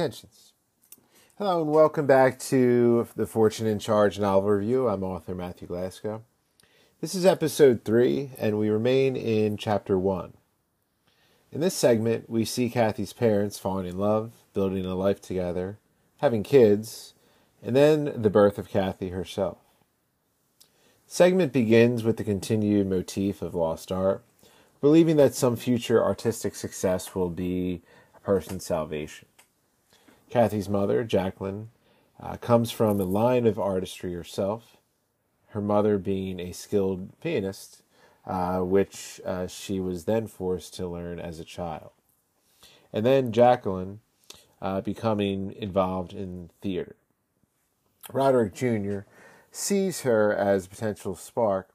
intentions. 0.00 0.54
Hello 1.36 1.60
and 1.60 1.70
welcome 1.70 2.06
back 2.06 2.38
to 2.38 3.06
the 3.16 3.26
Fortune 3.26 3.66
and 3.66 3.78
Charge 3.78 4.18
novel 4.18 4.48
review. 4.48 4.88
I'm 4.88 5.04
author 5.04 5.34
Matthew 5.34 5.68
Glasgow. 5.68 6.22
This 7.02 7.14
is 7.14 7.26
episode 7.26 7.84
three, 7.84 8.30
and 8.38 8.58
we 8.58 8.70
remain 8.70 9.14
in 9.14 9.58
chapter 9.58 9.98
one. 9.98 10.32
In 11.52 11.60
this 11.60 11.74
segment, 11.74 12.30
we 12.30 12.46
see 12.46 12.70
Kathy's 12.70 13.12
parents 13.12 13.58
falling 13.58 13.84
in 13.84 13.98
love, 13.98 14.32
building 14.54 14.86
a 14.86 14.94
life 14.94 15.20
together, 15.20 15.78
having 16.16 16.44
kids, 16.44 17.12
and 17.62 17.76
then 17.76 18.22
the 18.22 18.30
birth 18.30 18.56
of 18.56 18.70
Kathy 18.70 19.10
herself. 19.10 19.58
The 21.08 21.14
segment 21.14 21.52
begins 21.52 22.04
with 22.04 22.16
the 22.16 22.24
continued 22.24 22.88
motif 22.88 23.42
of 23.42 23.54
lost 23.54 23.92
art, 23.92 24.24
believing 24.80 25.16
that 25.16 25.34
some 25.34 25.56
future 25.56 26.02
artistic 26.02 26.54
success 26.54 27.14
will 27.14 27.28
be 27.28 27.82
a 28.16 28.20
person's 28.20 28.64
salvation. 28.64 29.28
Kathy's 30.30 30.68
mother, 30.68 31.02
Jacqueline, 31.02 31.70
uh, 32.22 32.36
comes 32.36 32.70
from 32.70 33.00
a 33.00 33.04
line 33.04 33.46
of 33.46 33.58
artistry 33.58 34.14
herself, 34.14 34.76
her 35.48 35.60
mother 35.60 35.98
being 35.98 36.38
a 36.38 36.52
skilled 36.52 37.20
pianist, 37.20 37.82
uh, 38.26 38.60
which 38.60 39.20
uh, 39.26 39.48
she 39.48 39.80
was 39.80 40.04
then 40.04 40.28
forced 40.28 40.72
to 40.74 40.86
learn 40.86 41.18
as 41.18 41.40
a 41.40 41.44
child. 41.44 41.90
And 42.92 43.04
then 43.04 43.32
Jacqueline 43.32 44.00
uh, 44.62 44.80
becoming 44.80 45.52
involved 45.58 46.12
in 46.12 46.50
theater. 46.60 46.94
Roderick 48.12 48.54
Jr. 48.54 49.00
sees 49.50 50.02
her 50.02 50.32
as 50.32 50.66
a 50.66 50.68
potential 50.68 51.16
spark 51.16 51.70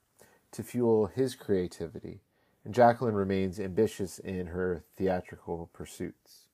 to 0.51 0.63
fuel 0.63 1.07
his 1.07 1.35
creativity, 1.35 2.21
and 2.63 2.73
Jacqueline 2.73 3.15
remains 3.15 3.59
ambitious 3.59 4.17
in 4.17 4.47
her 4.47 4.83
theatrical 4.95 5.69
pursuits. 5.73 6.44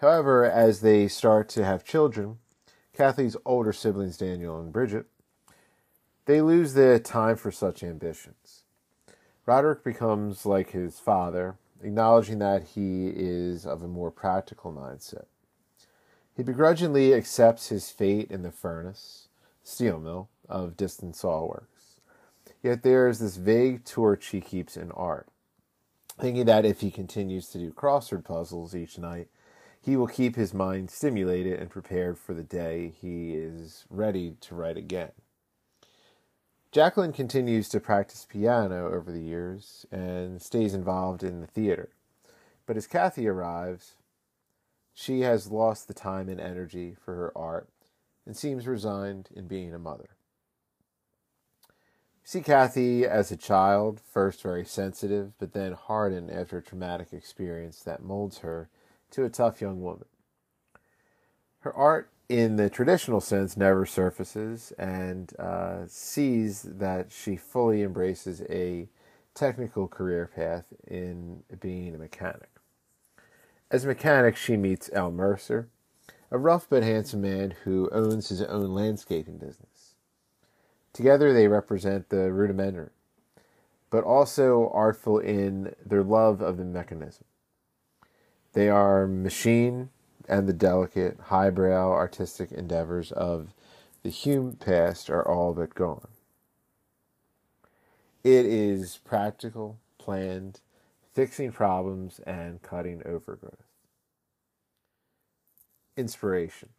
However, 0.00 0.44
as 0.44 0.80
they 0.80 1.08
start 1.08 1.48
to 1.50 1.64
have 1.64 1.84
children, 1.84 2.38
Kathy's 2.96 3.36
older 3.44 3.72
siblings, 3.72 4.16
Daniel 4.16 4.60
and 4.60 4.72
Bridget, 4.72 5.06
they 6.26 6.40
lose 6.40 6.74
the 6.74 7.00
time 7.00 7.36
for 7.36 7.50
such 7.50 7.82
ambitions. 7.82 8.62
Roderick 9.46 9.82
becomes 9.82 10.44
like 10.44 10.70
his 10.70 10.98
father, 10.98 11.56
acknowledging 11.82 12.38
that 12.40 12.64
he 12.74 13.08
is 13.08 13.64
of 13.64 13.82
a 13.82 13.88
more 13.88 14.10
practical 14.10 14.72
mindset. 14.72 15.24
He 16.36 16.42
begrudgingly 16.42 17.14
accepts 17.14 17.68
his 17.68 17.90
fate 17.90 18.30
in 18.30 18.42
the 18.42 18.52
furnace, 18.52 19.28
steel 19.64 19.98
mill, 19.98 20.28
of 20.48 20.76
Disston 20.76 21.12
sawworks. 21.12 21.98
Yet 22.62 22.82
there 22.82 23.08
is 23.08 23.18
this 23.18 23.36
vague 23.36 23.84
torch 23.84 24.28
he 24.28 24.40
keeps 24.40 24.76
in 24.76 24.92
art, 24.92 25.28
thinking 26.20 26.44
that 26.46 26.64
if 26.64 26.80
he 26.80 26.90
continues 26.90 27.48
to 27.48 27.58
do 27.58 27.72
crossword 27.72 28.24
puzzles 28.24 28.74
each 28.74 28.98
night, 28.98 29.28
he 29.80 29.96
will 29.96 30.06
keep 30.06 30.36
his 30.36 30.52
mind 30.52 30.90
stimulated 30.90 31.58
and 31.58 31.70
prepared 31.70 32.18
for 32.18 32.34
the 32.34 32.42
day 32.42 32.92
he 33.00 33.34
is 33.34 33.84
ready 33.88 34.36
to 34.40 34.54
write 34.54 34.76
again. 34.76 35.12
Jacqueline 36.70 37.14
continues 37.14 37.68
to 37.70 37.80
practice 37.80 38.26
piano 38.28 38.92
over 38.92 39.10
the 39.10 39.22
years 39.22 39.86
and 39.90 40.42
stays 40.42 40.74
involved 40.74 41.22
in 41.22 41.40
the 41.40 41.46
theater. 41.46 41.88
But 42.66 42.76
as 42.76 42.86
Kathy 42.86 43.26
arrives, 43.26 43.94
she 44.92 45.20
has 45.20 45.50
lost 45.50 45.88
the 45.88 45.94
time 45.94 46.28
and 46.28 46.38
energy 46.38 46.94
for 47.02 47.14
her 47.14 47.32
art 47.36 47.68
and 48.26 48.36
seems 48.36 48.66
resigned 48.66 49.30
in 49.34 49.46
being 49.46 49.72
a 49.72 49.78
mother. 49.78 50.10
see 52.22 52.42
Kathy 52.42 53.06
as 53.06 53.32
a 53.32 53.36
child, 53.36 54.00
first 54.00 54.42
very 54.42 54.66
sensitive, 54.66 55.32
but 55.38 55.54
then 55.54 55.72
hardened 55.72 56.30
after 56.30 56.58
a 56.58 56.62
traumatic 56.62 57.14
experience 57.14 57.82
that 57.82 58.02
molds 58.02 58.38
her 58.38 58.68
to 59.10 59.24
a 59.24 59.30
tough 59.30 59.60
young 59.60 59.80
woman. 59.80 60.06
Her 61.60 61.74
art, 61.74 62.10
in 62.28 62.56
the 62.56 62.70
traditional 62.70 63.20
sense, 63.20 63.56
never 63.56 63.86
surfaces 63.86 64.72
and 64.78 65.32
uh, 65.38 65.86
sees 65.86 66.62
that 66.62 67.10
she 67.10 67.36
fully 67.36 67.82
embraces 67.82 68.42
a 68.48 68.88
technical 69.34 69.88
career 69.88 70.30
path 70.34 70.64
in 70.86 71.42
being 71.60 71.94
a 71.94 71.98
mechanic. 71.98 72.50
As 73.70 73.84
a 73.84 73.88
mechanic, 73.88 74.36
she 74.36 74.56
meets 74.56 74.90
Al 74.90 75.10
Mercer, 75.10 75.68
a 76.30 76.38
rough 76.38 76.66
but 76.68 76.82
handsome 76.82 77.22
man 77.22 77.54
who 77.64 77.88
owns 77.92 78.28
his 78.28 78.42
own 78.42 78.74
landscaping 78.74 79.38
business. 79.38 79.94
Together, 80.92 81.32
they 81.32 81.48
represent 81.48 82.08
the 82.08 82.32
rudimentary, 82.32 82.90
but 83.90 84.04
also 84.04 84.70
artful 84.72 85.18
in 85.18 85.74
their 85.84 86.02
love 86.02 86.40
of 86.40 86.56
the 86.56 86.64
mechanism. 86.64 87.24
They 88.58 88.70
are 88.70 89.06
machine 89.06 89.90
and 90.28 90.48
the 90.48 90.52
delicate, 90.52 91.16
highbrow 91.26 91.92
artistic 91.92 92.50
endeavors 92.50 93.12
of 93.12 93.54
the 94.02 94.10
Hume 94.10 94.56
past 94.56 95.08
are 95.08 95.22
all 95.22 95.54
but 95.54 95.76
gone. 95.76 96.08
It 98.24 98.46
is 98.46 98.98
practical, 99.04 99.78
planned, 99.96 100.58
fixing 101.14 101.52
problems, 101.52 102.18
and 102.26 102.60
cutting 102.60 103.00
overgrowth. 103.06 103.62
Inspiration. 105.96 106.70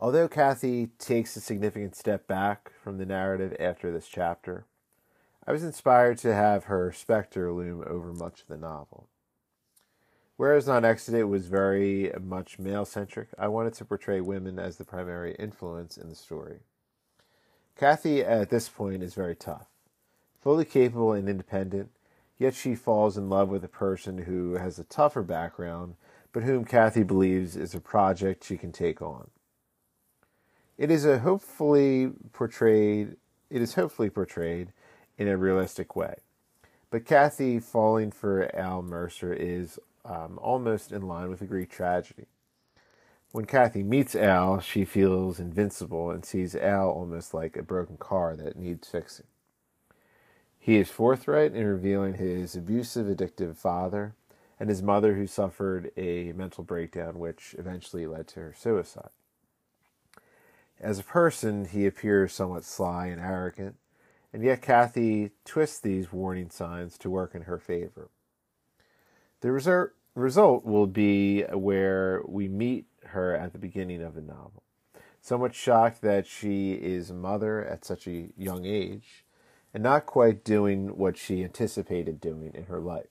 Although 0.00 0.26
Kathy 0.26 0.88
takes 0.98 1.36
a 1.36 1.40
significant 1.40 1.94
step 1.94 2.26
back 2.26 2.72
from 2.82 2.98
the 2.98 3.06
narrative 3.06 3.56
after 3.60 3.92
this 3.92 4.08
chapter, 4.08 4.66
I 5.46 5.52
was 5.52 5.62
inspired 5.62 6.18
to 6.18 6.34
have 6.34 6.64
her 6.64 6.90
specter 6.90 7.52
loom 7.52 7.84
over 7.86 8.12
much 8.12 8.40
of 8.40 8.48
the 8.48 8.56
novel. 8.56 9.06
Whereas 10.38 10.68
Non 10.68 10.84
Exudate 10.84 11.28
was 11.28 11.48
very 11.48 12.12
much 12.22 12.60
male 12.60 12.84
centric, 12.84 13.26
I 13.36 13.48
wanted 13.48 13.74
to 13.74 13.84
portray 13.84 14.20
women 14.20 14.56
as 14.56 14.76
the 14.76 14.84
primary 14.84 15.34
influence 15.34 15.98
in 15.98 16.08
the 16.08 16.14
story. 16.14 16.60
Kathy, 17.76 18.22
at 18.22 18.48
this 18.48 18.68
point, 18.68 19.02
is 19.02 19.14
very 19.14 19.34
tough, 19.34 19.66
fully 20.40 20.64
capable 20.64 21.12
and 21.12 21.28
independent, 21.28 21.90
yet 22.38 22.54
she 22.54 22.76
falls 22.76 23.18
in 23.18 23.28
love 23.28 23.48
with 23.48 23.64
a 23.64 23.68
person 23.68 24.18
who 24.18 24.54
has 24.54 24.78
a 24.78 24.84
tougher 24.84 25.24
background, 25.24 25.96
but 26.32 26.44
whom 26.44 26.64
Kathy 26.64 27.02
believes 27.02 27.56
is 27.56 27.74
a 27.74 27.80
project 27.80 28.44
she 28.44 28.56
can 28.56 28.70
take 28.70 29.02
on. 29.02 29.30
It 30.76 30.88
is 30.88 31.04
a 31.04 31.18
hopefully 31.18 32.12
portrayed 32.32 33.16
it 33.50 33.60
is 33.60 33.74
hopefully 33.74 34.08
portrayed 34.08 34.72
in 35.16 35.26
a 35.26 35.36
realistic 35.36 35.96
way. 35.96 36.14
But 36.90 37.06
Kathy 37.06 37.58
falling 37.58 38.12
for 38.12 38.54
Al 38.54 38.82
Mercer 38.82 39.32
is 39.32 39.80
um, 40.04 40.38
almost 40.42 40.92
in 40.92 41.02
line 41.02 41.28
with 41.28 41.42
a 41.42 41.46
Greek 41.46 41.70
tragedy. 41.70 42.26
When 43.32 43.44
Kathy 43.44 43.82
meets 43.82 44.16
Al, 44.16 44.60
she 44.60 44.84
feels 44.84 45.38
invincible 45.38 46.10
and 46.10 46.24
sees 46.24 46.56
Al 46.56 46.88
almost 46.88 47.34
like 47.34 47.56
a 47.56 47.62
broken 47.62 47.98
car 47.98 48.34
that 48.36 48.56
needs 48.56 48.88
fixing. 48.88 49.26
He 50.58 50.76
is 50.76 50.90
forthright 50.90 51.54
in 51.54 51.66
revealing 51.66 52.14
his 52.14 52.56
abusive, 52.56 53.06
addictive 53.06 53.56
father 53.56 54.14
and 54.60 54.68
his 54.68 54.82
mother, 54.82 55.14
who 55.14 55.26
suffered 55.26 55.92
a 55.96 56.32
mental 56.32 56.64
breakdown 56.64 57.18
which 57.18 57.54
eventually 57.58 58.06
led 58.06 58.26
to 58.28 58.40
her 58.40 58.54
suicide. 58.56 59.10
As 60.80 60.98
a 60.98 61.04
person, 61.04 61.66
he 61.66 61.86
appears 61.86 62.32
somewhat 62.32 62.64
sly 62.64 63.06
and 63.06 63.20
arrogant, 63.20 63.76
and 64.32 64.42
yet 64.42 64.62
Kathy 64.62 65.30
twists 65.44 65.80
these 65.80 66.12
warning 66.12 66.50
signs 66.50 66.98
to 66.98 67.10
work 67.10 67.34
in 67.34 67.42
her 67.42 67.58
favor. 67.58 68.10
The 69.40 69.52
result, 69.52 69.90
result 70.14 70.64
will 70.64 70.86
be 70.86 71.42
where 71.42 72.22
we 72.26 72.48
meet 72.48 72.86
her 73.06 73.36
at 73.36 73.52
the 73.52 73.58
beginning 73.58 74.02
of 74.02 74.14
the 74.14 74.20
novel. 74.20 74.64
Somewhat 75.20 75.54
shocked 75.54 76.02
that 76.02 76.26
she 76.26 76.72
is 76.72 77.10
a 77.10 77.14
mother 77.14 77.64
at 77.64 77.84
such 77.84 78.08
a 78.08 78.30
young 78.36 78.64
age 78.64 79.24
and 79.72 79.82
not 79.82 80.06
quite 80.06 80.44
doing 80.44 80.96
what 80.96 81.16
she 81.16 81.44
anticipated 81.44 82.20
doing 82.20 82.52
in 82.54 82.64
her 82.64 82.80
life. 82.80 83.06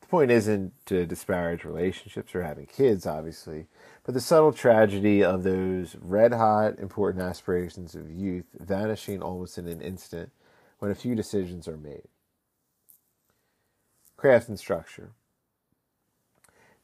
The 0.00 0.06
point 0.06 0.30
isn't 0.30 0.72
to 0.86 1.04
disparage 1.04 1.64
relationships 1.64 2.34
or 2.34 2.42
having 2.42 2.66
kids, 2.66 3.06
obviously, 3.06 3.66
but 4.04 4.14
the 4.14 4.20
subtle 4.20 4.52
tragedy 4.52 5.22
of 5.22 5.42
those 5.42 5.96
red 6.00 6.32
hot, 6.32 6.78
important 6.78 7.24
aspirations 7.24 7.94
of 7.94 8.10
youth 8.10 8.46
vanishing 8.58 9.20
almost 9.20 9.58
in 9.58 9.66
an 9.66 9.82
instant 9.82 10.30
when 10.78 10.90
a 10.90 10.94
few 10.94 11.14
decisions 11.14 11.66
are 11.66 11.76
made 11.76 12.06
craft 14.16 14.48
and 14.48 14.58
structure. 14.58 15.12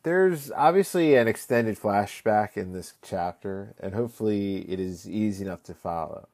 There's 0.02 0.50
obviously 0.50 1.14
an 1.14 1.29
extended 1.29 1.79
flashback 1.79 2.56
in 2.56 2.73
this 2.73 2.94
chapter, 3.02 3.75
and 3.79 3.94
hopefully 3.94 4.69
it 4.69 4.81
is 4.81 5.08
easy 5.08 5.44
enough 5.44 5.62
to 5.64 5.75
follow. 5.75 6.29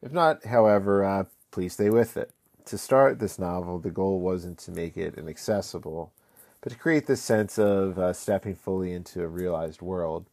If 0.00 0.12
not, 0.12 0.44
however, 0.44 1.04
uh, 1.04 1.24
please 1.50 1.72
stay 1.72 1.90
with 1.90 2.16
it. 2.16 2.30
To 2.66 2.78
start 2.78 3.18
this 3.18 3.38
novel, 3.38 3.78
the 3.78 3.90
goal 3.90 4.20
wasn't 4.20 4.58
to 4.58 4.70
make 4.70 4.96
it 4.96 5.16
inaccessible, 5.16 6.12
but 6.60 6.72
to 6.72 6.78
create 6.78 7.06
this 7.06 7.20
sense 7.20 7.58
of 7.58 7.98
uh, 7.98 8.12
stepping 8.12 8.54
fully 8.54 8.92
into 8.92 9.22
a 9.22 9.28
realized 9.28 9.82
world 9.82 10.26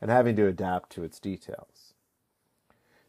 and 0.00 0.10
having 0.10 0.36
to 0.36 0.46
adapt 0.46 0.90
to 0.90 1.04
its 1.04 1.20
details. 1.20 1.92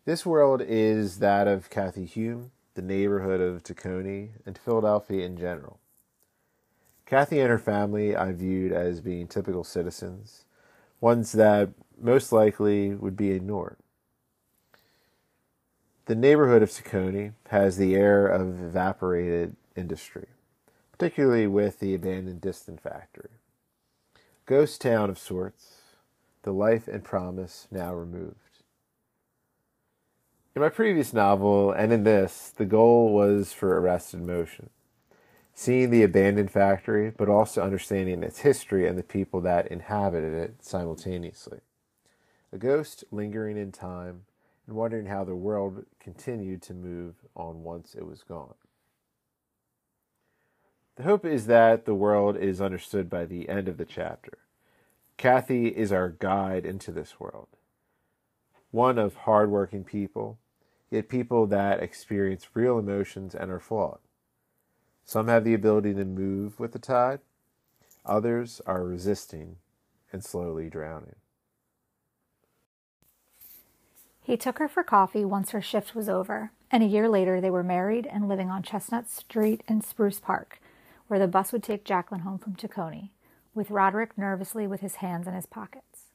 This 0.05 0.25
world 0.25 0.61
is 0.61 1.19
that 1.19 1.47
of 1.47 1.69
Kathy 1.69 2.05
Hume, 2.05 2.51
the 2.75 2.81
neighborhood 2.81 3.41
of 3.41 3.63
Tacony, 3.63 4.29
and 4.45 4.57
Philadelphia 4.57 5.25
in 5.25 5.37
general. 5.37 5.79
Kathy 7.07 7.39
and 7.39 7.49
her 7.49 7.57
family 7.57 8.17
I 8.17 8.33
viewed 8.33 8.73
as 8.73 8.99
being 8.99 9.27
typical 9.27 9.63
citizens, 9.63 10.43
ones 10.99 11.31
that 11.31 11.69
most 11.97 12.33
likely 12.33 12.93
would 12.93 13.15
be 13.15 13.31
ignored. 13.31 13.77
The 16.05 16.15
neighborhood 16.15 16.61
of 16.61 16.69
Tacony 16.69 17.31
has 17.47 17.77
the 17.77 17.95
air 17.95 18.27
of 18.27 18.61
evaporated 18.61 19.55
industry, 19.77 20.27
particularly 20.91 21.47
with 21.47 21.79
the 21.79 21.95
abandoned 21.95 22.41
Disston 22.41 22.77
factory. 22.77 23.31
Ghost 24.45 24.81
town 24.81 25.09
of 25.09 25.17
sorts, 25.17 25.83
the 26.43 26.51
life 26.51 26.89
and 26.89 27.05
promise 27.05 27.69
now 27.71 27.93
removed. 27.93 28.35
In 30.55 30.61
my 30.61 30.69
previous 30.69 31.13
novel 31.13 31.71
and 31.71 31.93
in 31.93 32.03
this, 32.03 32.51
the 32.55 32.65
goal 32.65 33.13
was 33.13 33.53
for 33.53 33.79
Arrested 33.79 34.21
Motion 34.21 34.71
seeing 35.59 35.89
the 35.89 36.03
abandoned 36.03 36.51
factory, 36.51 37.09
but 37.09 37.27
also 37.27 37.63
understanding 37.63 38.21
its 38.21 38.41
history 38.41 38.87
and 38.87 38.95
the 38.95 39.01
people 39.01 39.41
that 39.41 39.67
inhabited 39.69 40.31
it 40.31 40.63
simultaneously. 40.63 41.61
A 42.53 42.59
ghost 42.59 43.03
lingering 43.09 43.57
in 43.57 43.71
time 43.71 44.25
and 44.67 44.75
wondering 44.75 45.07
how 45.07 45.23
the 45.23 45.33
world 45.33 45.83
continued 45.99 46.61
to 46.61 46.75
move 46.75 47.15
on 47.35 47.63
once 47.63 47.95
it 47.95 48.05
was 48.05 48.21
gone. 48.21 48.53
The 50.95 51.03
hope 51.03 51.25
is 51.25 51.47
that 51.47 51.85
the 51.85 51.95
world 51.95 52.37
is 52.37 52.61
understood 52.61 53.09
by 53.09 53.25
the 53.25 53.49
end 53.49 53.67
of 53.67 53.77
the 53.77 53.85
chapter. 53.85 54.37
Kathy 55.17 55.69
is 55.69 55.91
our 55.91 56.09
guide 56.09 56.67
into 56.67 56.91
this 56.91 57.19
world, 57.19 57.47
one 58.69 58.99
of 58.99 59.15
hardworking 59.15 59.85
people, 59.85 60.37
yet 60.91 61.09
people 61.09 61.47
that 61.47 61.81
experience 61.81 62.47
real 62.53 62.77
emotions 62.77 63.33
and 63.33 63.49
are 63.49 63.59
flawed. 63.59 63.97
Some 65.07 65.29
have 65.29 65.45
the 65.45 65.53
ability 65.53 65.93
to 65.93 66.03
move 66.03 66.59
with 66.59 66.73
the 66.73 66.79
tide, 66.79 67.21
others 68.05 68.61
are 68.65 68.83
resisting 68.83 69.55
and 70.11 70.21
slowly 70.21 70.69
drowning. 70.69 71.15
He 74.21 74.35
took 74.35 74.59
her 74.59 74.67
for 74.67 74.83
coffee 74.83 75.23
once 75.23 75.51
her 75.51 75.61
shift 75.61 75.95
was 75.95 76.09
over, 76.09 76.51
and 76.69 76.83
a 76.83 76.87
year 76.87 77.07
later 77.07 77.39
they 77.39 77.49
were 77.49 77.63
married 77.63 78.05
and 78.05 78.27
living 78.27 78.49
on 78.49 78.63
Chestnut 78.63 79.09
Street 79.09 79.63
in 79.65 79.79
Spruce 79.81 80.19
Park, 80.19 80.59
where 81.07 81.19
the 81.19 81.27
bus 81.27 81.53
would 81.53 81.63
take 81.63 81.85
Jacqueline 81.85 82.21
home 82.21 82.37
from 82.37 82.57
Tacony, 82.57 83.11
with 83.55 83.71
Roderick 83.71 84.17
nervously 84.17 84.67
with 84.67 84.81
his 84.81 84.95
hands 84.95 85.25
in 85.25 85.33
his 85.33 85.45
pockets. 85.45 86.07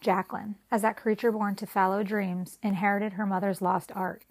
Jacqueline, 0.00 0.54
as 0.70 0.80
that 0.80 0.96
creature 0.96 1.30
born 1.30 1.56
to 1.56 1.66
fallow 1.66 2.02
dreams, 2.02 2.58
inherited 2.62 3.12
her 3.12 3.26
mother's 3.26 3.60
lost 3.60 3.92
art, 3.94 4.22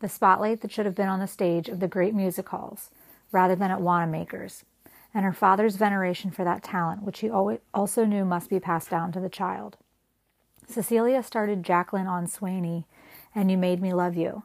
the 0.00 0.08
spotlight 0.08 0.62
that 0.62 0.72
should 0.72 0.86
have 0.86 0.94
been 0.94 1.08
on 1.08 1.20
the 1.20 1.26
stage 1.26 1.68
of 1.68 1.80
the 1.80 1.88
great 1.88 2.14
music 2.14 2.48
halls, 2.48 2.88
rather 3.34 3.54
than 3.54 3.70
at 3.70 3.80
Wanamaker's, 3.80 4.64
and 5.12 5.24
her 5.24 5.32
father's 5.32 5.76
veneration 5.76 6.30
for 6.30 6.44
that 6.44 6.62
talent, 6.62 7.02
which 7.02 7.20
he 7.20 7.30
also 7.30 8.04
knew 8.04 8.24
must 8.24 8.48
be 8.48 8.60
passed 8.60 8.90
down 8.90 9.12
to 9.12 9.20
the 9.20 9.28
child. 9.28 9.76
Cecilia 10.68 11.22
started 11.22 11.62
Jacqueline 11.62 12.06
on 12.06 12.26
Swanee 12.26 12.86
and 13.34 13.50
You 13.50 13.58
Made 13.58 13.82
Me 13.82 13.92
Love 13.92 14.16
You, 14.16 14.44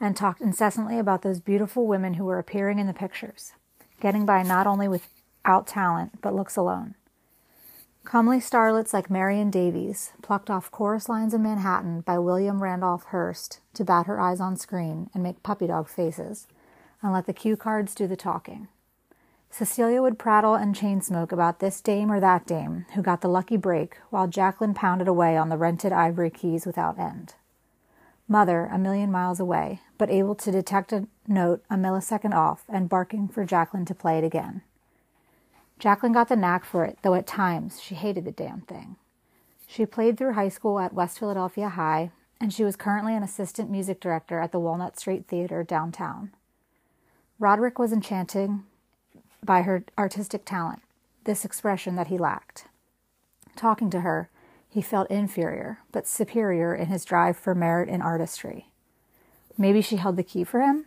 and 0.00 0.16
talked 0.16 0.40
incessantly 0.40 0.98
about 0.98 1.22
those 1.22 1.40
beautiful 1.40 1.86
women 1.86 2.14
who 2.14 2.24
were 2.24 2.38
appearing 2.38 2.78
in 2.78 2.86
the 2.86 2.94
pictures, 2.94 3.52
getting 4.00 4.24
by 4.24 4.42
not 4.42 4.66
only 4.66 4.88
without 4.88 5.66
talent, 5.66 6.20
but 6.22 6.34
looks 6.34 6.56
alone. 6.56 6.94
Comely 8.04 8.38
starlets 8.38 8.92
like 8.92 9.10
Marion 9.10 9.50
Davies, 9.50 10.12
plucked 10.22 10.50
off 10.50 10.72
chorus 10.72 11.08
lines 11.08 11.34
in 11.34 11.42
Manhattan 11.42 12.00
by 12.00 12.18
William 12.18 12.60
Randolph 12.60 13.04
Hearst 13.04 13.60
to 13.74 13.84
bat 13.84 14.06
her 14.06 14.20
eyes 14.20 14.40
on 14.40 14.56
screen 14.56 15.08
and 15.14 15.22
make 15.22 15.44
puppy 15.44 15.68
dog 15.68 15.88
faces, 15.88 16.48
and 17.02 17.12
let 17.12 17.26
the 17.26 17.32
cue 17.32 17.56
cards 17.56 17.94
do 17.94 18.06
the 18.06 18.16
talking. 18.16 18.68
Cecilia 19.50 20.00
would 20.00 20.18
prattle 20.18 20.54
and 20.54 20.74
chain 20.74 21.02
smoke 21.02 21.30
about 21.30 21.58
this 21.58 21.82
dame 21.82 22.10
or 22.10 22.20
that 22.20 22.46
dame 22.46 22.86
who 22.94 23.02
got 23.02 23.20
the 23.20 23.28
lucky 23.28 23.58
break, 23.58 23.98
while 24.08 24.26
Jacqueline 24.26 24.72
pounded 24.72 25.08
away 25.08 25.36
on 25.36 25.50
the 25.50 25.58
rented 25.58 25.92
ivory 25.92 26.30
keys 26.30 26.64
without 26.64 26.98
end. 26.98 27.34
Mother, 28.26 28.70
a 28.72 28.78
million 28.78 29.10
miles 29.10 29.40
away, 29.40 29.80
but 29.98 30.08
able 30.08 30.34
to 30.36 30.50
detect 30.50 30.90
a 30.92 31.06
note 31.28 31.62
a 31.68 31.74
millisecond 31.74 32.32
off 32.32 32.64
and 32.66 32.88
barking 32.88 33.28
for 33.28 33.44
Jacqueline 33.44 33.84
to 33.84 33.94
play 33.94 34.16
it 34.16 34.24
again. 34.24 34.62
Jacqueline 35.78 36.12
got 36.12 36.28
the 36.28 36.36
knack 36.36 36.64
for 36.64 36.84
it, 36.84 36.98
though 37.02 37.14
at 37.14 37.26
times 37.26 37.78
she 37.78 37.94
hated 37.94 38.24
the 38.24 38.32
damn 38.32 38.62
thing. 38.62 38.96
She 39.66 39.84
played 39.84 40.16
through 40.16 40.32
high 40.32 40.48
school 40.48 40.78
at 40.78 40.94
West 40.94 41.18
Philadelphia 41.18 41.68
High, 41.68 42.10
and 42.40 42.54
she 42.54 42.64
was 42.64 42.76
currently 42.76 43.14
an 43.14 43.22
assistant 43.22 43.70
music 43.70 44.00
director 44.00 44.38
at 44.38 44.52
the 44.52 44.58
Walnut 44.60 44.98
Street 44.98 45.26
Theater 45.28 45.62
downtown. 45.62 46.30
Roderick 47.42 47.76
was 47.76 47.92
enchanted 47.92 48.60
by 49.44 49.62
her 49.62 49.84
artistic 49.98 50.44
talent, 50.44 50.80
this 51.24 51.44
expression 51.44 51.96
that 51.96 52.06
he 52.06 52.16
lacked. 52.16 52.66
Talking 53.56 53.90
to 53.90 54.02
her, 54.02 54.30
he 54.68 54.80
felt 54.80 55.10
inferior, 55.10 55.80
but 55.90 56.06
superior 56.06 56.72
in 56.72 56.86
his 56.86 57.04
drive 57.04 57.36
for 57.36 57.52
merit 57.52 57.88
and 57.88 58.00
artistry. 58.00 58.68
Maybe 59.58 59.82
she 59.82 59.96
held 59.96 60.14
the 60.14 60.22
key 60.22 60.44
for 60.44 60.60
him? 60.60 60.84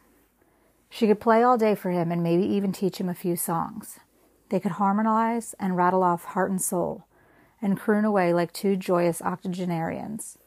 She 0.90 1.08
could 1.08 1.20
play 1.20 1.44
all 1.44 1.58
day 1.58 1.76
for 1.76 1.92
him 1.92 2.10
and 2.10 2.24
maybe 2.24 2.46
even 2.46 2.72
teach 2.72 3.00
him 3.00 3.10
a 3.10 3.14
few 3.14 3.36
songs. 3.36 4.00
They 4.48 4.62
could 4.62 4.80
harmonize 4.80 5.56
and 5.60 5.76
rattle 5.76 6.04
off 6.04 6.24
heart 6.24 6.52
and 6.52 6.62
soul 6.62 7.04
and 7.62 7.78
croon 7.78 8.06
away 8.06 8.34
like 8.34 8.54
two 8.54 8.78
joyous 8.78 9.22
octogenarians. 9.22 10.38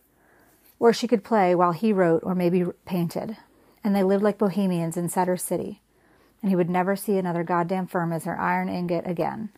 Or 0.79 0.95
she 0.95 1.07
could 1.07 1.23
play 1.23 1.55
while 1.55 1.73
he 1.73 1.93
wrote 1.93 2.23
or 2.25 2.35
maybe 2.35 2.65
painted, 2.87 3.37
and 3.85 3.95
they 3.95 4.03
lived 4.03 4.25
like 4.25 4.39
bohemians 4.39 4.97
in 4.97 5.11
Cedar 5.11 5.37
City, 5.37 5.83
and 6.43 6.51
he 6.51 6.57
would 6.57 6.71
never 6.71 6.97
see 6.97 7.17
another 7.17 7.43
goddamn 7.43 7.87
firm 7.87 8.13
as 8.13 8.25
her 8.25 8.39
iron 8.39 8.69
ingot 8.69 9.07
again. 9.07 9.51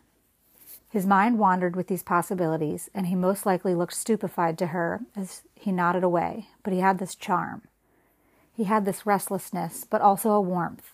His 0.89 1.07
mind 1.07 1.39
wandered 1.39 1.75
with 1.75 1.87
these 1.87 2.03
possibilities, 2.03 2.89
and 2.93 3.07
he 3.07 3.15
most 3.15 3.45
likely 3.45 3.73
looked 3.73 3.93
stupefied 3.93 4.57
to 4.57 4.67
her 4.67 5.01
as 5.15 5.43
he 5.55 5.71
nodded 5.71 6.03
away, 6.03 6.47
but 6.63 6.73
he 6.73 6.79
had 6.79 6.99
this 6.99 7.15
charm. 7.15 7.61
He 8.53 8.65
had 8.65 8.83
this 8.83 9.05
restlessness, 9.05 9.85
but 9.89 10.01
also 10.01 10.31
a 10.31 10.41
warmth. 10.41 10.91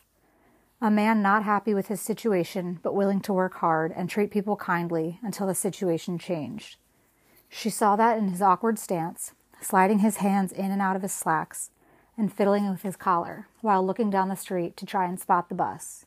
A 0.80 0.92
man 0.92 1.24
not 1.24 1.44
happy 1.44 1.74
with 1.74 1.88
his 1.88 2.00
situation, 2.00 2.80
but 2.84 2.94
willing 2.94 3.22
to 3.22 3.34
work 3.34 3.56
hard 3.56 3.92
and 3.96 4.08
treat 4.08 4.30
people 4.30 4.56
kindly 4.56 5.20
until 5.24 5.48
the 5.48 5.56
situation 5.56 6.20
changed. 6.20 6.76
She 7.50 7.72
saw 7.72 7.96
that 7.96 8.20
in 8.20 8.28
his 8.28 8.42
awkward 8.42 8.78
stance, 8.78 9.34
sliding 9.60 10.00
his 10.00 10.18
hands 10.18 10.52
in 10.52 10.70
and 10.70 10.82
out 10.82 10.96
of 10.96 11.02
his 11.02 11.14
slacks, 11.14 11.72
and 12.18 12.34
fiddling 12.34 12.70
with 12.70 12.82
his 12.82 12.96
collar 12.96 13.48
while 13.62 13.86
looking 13.86 14.10
down 14.10 14.30
the 14.30 14.36
street 14.36 14.76
to 14.78 14.86
try 14.86 15.06
and 15.06 15.20
spot 15.20 15.50
the 15.50 15.56
bus. 15.56 16.06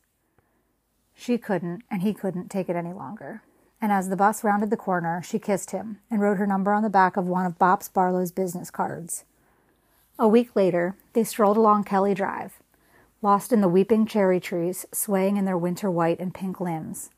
She 1.14 1.38
couldn't, 1.38 1.82
and 1.90 2.02
he 2.02 2.14
couldn't 2.14 2.50
take 2.50 2.68
it 2.68 2.76
any 2.76 2.92
longer. 2.92 3.42
And 3.80 3.92
as 3.92 4.08
the 4.08 4.16
bus 4.16 4.42
rounded 4.42 4.70
the 4.70 4.76
corner, 4.76 5.22
she 5.22 5.38
kissed 5.38 5.70
him 5.70 5.98
and 6.10 6.20
wrote 6.20 6.38
her 6.38 6.46
number 6.46 6.72
on 6.72 6.82
the 6.82 6.90
back 6.90 7.16
of 7.16 7.28
one 7.28 7.46
of 7.46 7.58
Bops 7.58 7.92
Barlow's 7.92 8.32
business 8.32 8.70
cards. 8.70 9.24
A 10.18 10.28
week 10.28 10.54
later, 10.54 10.96
they 11.12 11.24
strolled 11.24 11.56
along 11.56 11.84
Kelly 11.84 12.14
Drive, 12.14 12.60
lost 13.22 13.52
in 13.52 13.60
the 13.60 13.68
weeping 13.68 14.06
cherry 14.06 14.40
trees 14.40 14.86
swaying 14.92 15.36
in 15.36 15.44
their 15.44 15.56
winter 15.56 15.90
white 15.90 16.20
and 16.20 16.34
pink 16.34 16.60
limbs, 16.60 17.10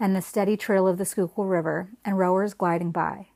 and 0.00 0.14
the 0.14 0.22
steady 0.22 0.56
trill 0.56 0.88
of 0.88 0.98
the 0.98 1.04
Schuylkill 1.04 1.44
River 1.44 1.90
and 2.04 2.18
rowers 2.18 2.54
gliding 2.54 2.90
by, 2.90 3.28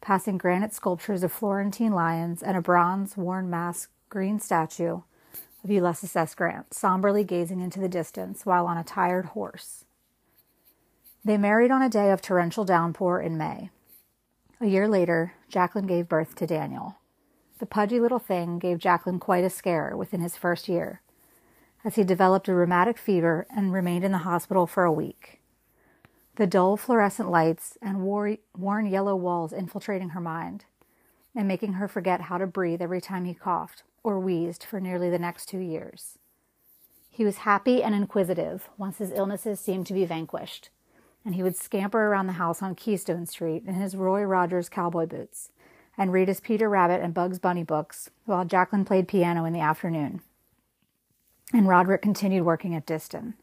passing 0.00 0.38
granite 0.38 0.74
sculptures 0.74 1.22
of 1.22 1.32
Florentine 1.32 1.92
lions 1.92 2.42
and 2.42 2.56
a 2.56 2.62
bronze, 2.62 3.16
worn 3.16 3.48
mask 3.48 3.90
green 4.08 4.40
statue 4.40 5.02
of 5.62 5.70
Ulysses 5.70 6.16
S. 6.16 6.34
Grant, 6.34 6.72
somberly 6.72 7.24
gazing 7.24 7.60
into 7.60 7.80
the 7.80 7.88
distance 7.88 8.46
while 8.46 8.66
on 8.66 8.78
a 8.78 8.84
tired 8.84 9.26
horse. 9.26 9.84
They 11.24 11.36
married 11.36 11.70
on 11.70 11.82
a 11.82 11.90
day 11.90 12.10
of 12.10 12.22
torrential 12.22 12.64
downpour 12.64 13.20
in 13.20 13.36
May. 13.36 13.70
A 14.60 14.66
year 14.66 14.88
later, 14.88 15.34
Jacqueline 15.48 15.86
gave 15.86 16.08
birth 16.08 16.34
to 16.36 16.46
Daniel. 16.46 16.96
The 17.58 17.66
pudgy 17.66 18.00
little 18.00 18.18
thing 18.18 18.58
gave 18.58 18.78
Jacqueline 18.78 19.18
quite 19.18 19.44
a 19.44 19.50
scare 19.50 19.96
within 19.96 20.20
his 20.20 20.36
first 20.36 20.68
year, 20.68 21.02
as 21.84 21.96
he 21.96 22.04
developed 22.04 22.48
a 22.48 22.54
rheumatic 22.54 22.98
fever 22.98 23.46
and 23.54 23.72
remained 23.72 24.04
in 24.04 24.12
the 24.12 24.18
hospital 24.18 24.66
for 24.66 24.84
a 24.84 24.92
week. 24.92 25.40
The 26.36 26.46
dull 26.46 26.76
fluorescent 26.76 27.30
lights 27.30 27.76
and 27.82 28.02
worn 28.02 28.86
yellow 28.86 29.16
walls 29.16 29.52
infiltrating 29.52 30.10
her 30.10 30.20
mind 30.20 30.64
and 31.34 31.48
making 31.48 31.74
her 31.74 31.88
forget 31.88 32.22
how 32.22 32.38
to 32.38 32.46
breathe 32.46 32.80
every 32.80 33.00
time 33.00 33.24
he 33.24 33.34
coughed 33.34 33.82
or 34.02 34.18
wheezed 34.18 34.64
for 34.64 34.80
nearly 34.80 35.10
the 35.10 35.18
next 35.18 35.46
two 35.46 35.58
years. 35.58 36.18
He 37.10 37.24
was 37.24 37.38
happy 37.38 37.82
and 37.82 37.94
inquisitive 37.94 38.68
once 38.78 38.98
his 38.98 39.12
illnesses 39.12 39.58
seemed 39.58 39.86
to 39.86 39.94
be 39.94 40.04
vanquished, 40.04 40.70
and 41.24 41.34
he 41.34 41.42
would 41.42 41.56
scamper 41.56 42.06
around 42.06 42.26
the 42.26 42.34
house 42.34 42.62
on 42.62 42.74
Keystone 42.74 43.26
Street 43.26 43.64
in 43.66 43.74
his 43.74 43.96
Roy 43.96 44.22
Rogers 44.22 44.68
cowboy 44.68 45.06
boots 45.06 45.50
and 45.98 46.12
read 46.12 46.28
his 46.28 46.40
Peter 46.40 46.68
Rabbit 46.68 47.02
and 47.02 47.12
Bugs 47.12 47.40
Bunny 47.40 47.64
books 47.64 48.08
while 48.24 48.44
Jacqueline 48.44 48.84
played 48.84 49.08
piano 49.08 49.44
in 49.44 49.52
the 49.52 49.60
afternoon. 49.60 50.20
And 51.52 51.66
Roderick 51.66 52.02
continued 52.02 52.44
working 52.44 52.74
at 52.74 52.86
Disston. 52.86 53.34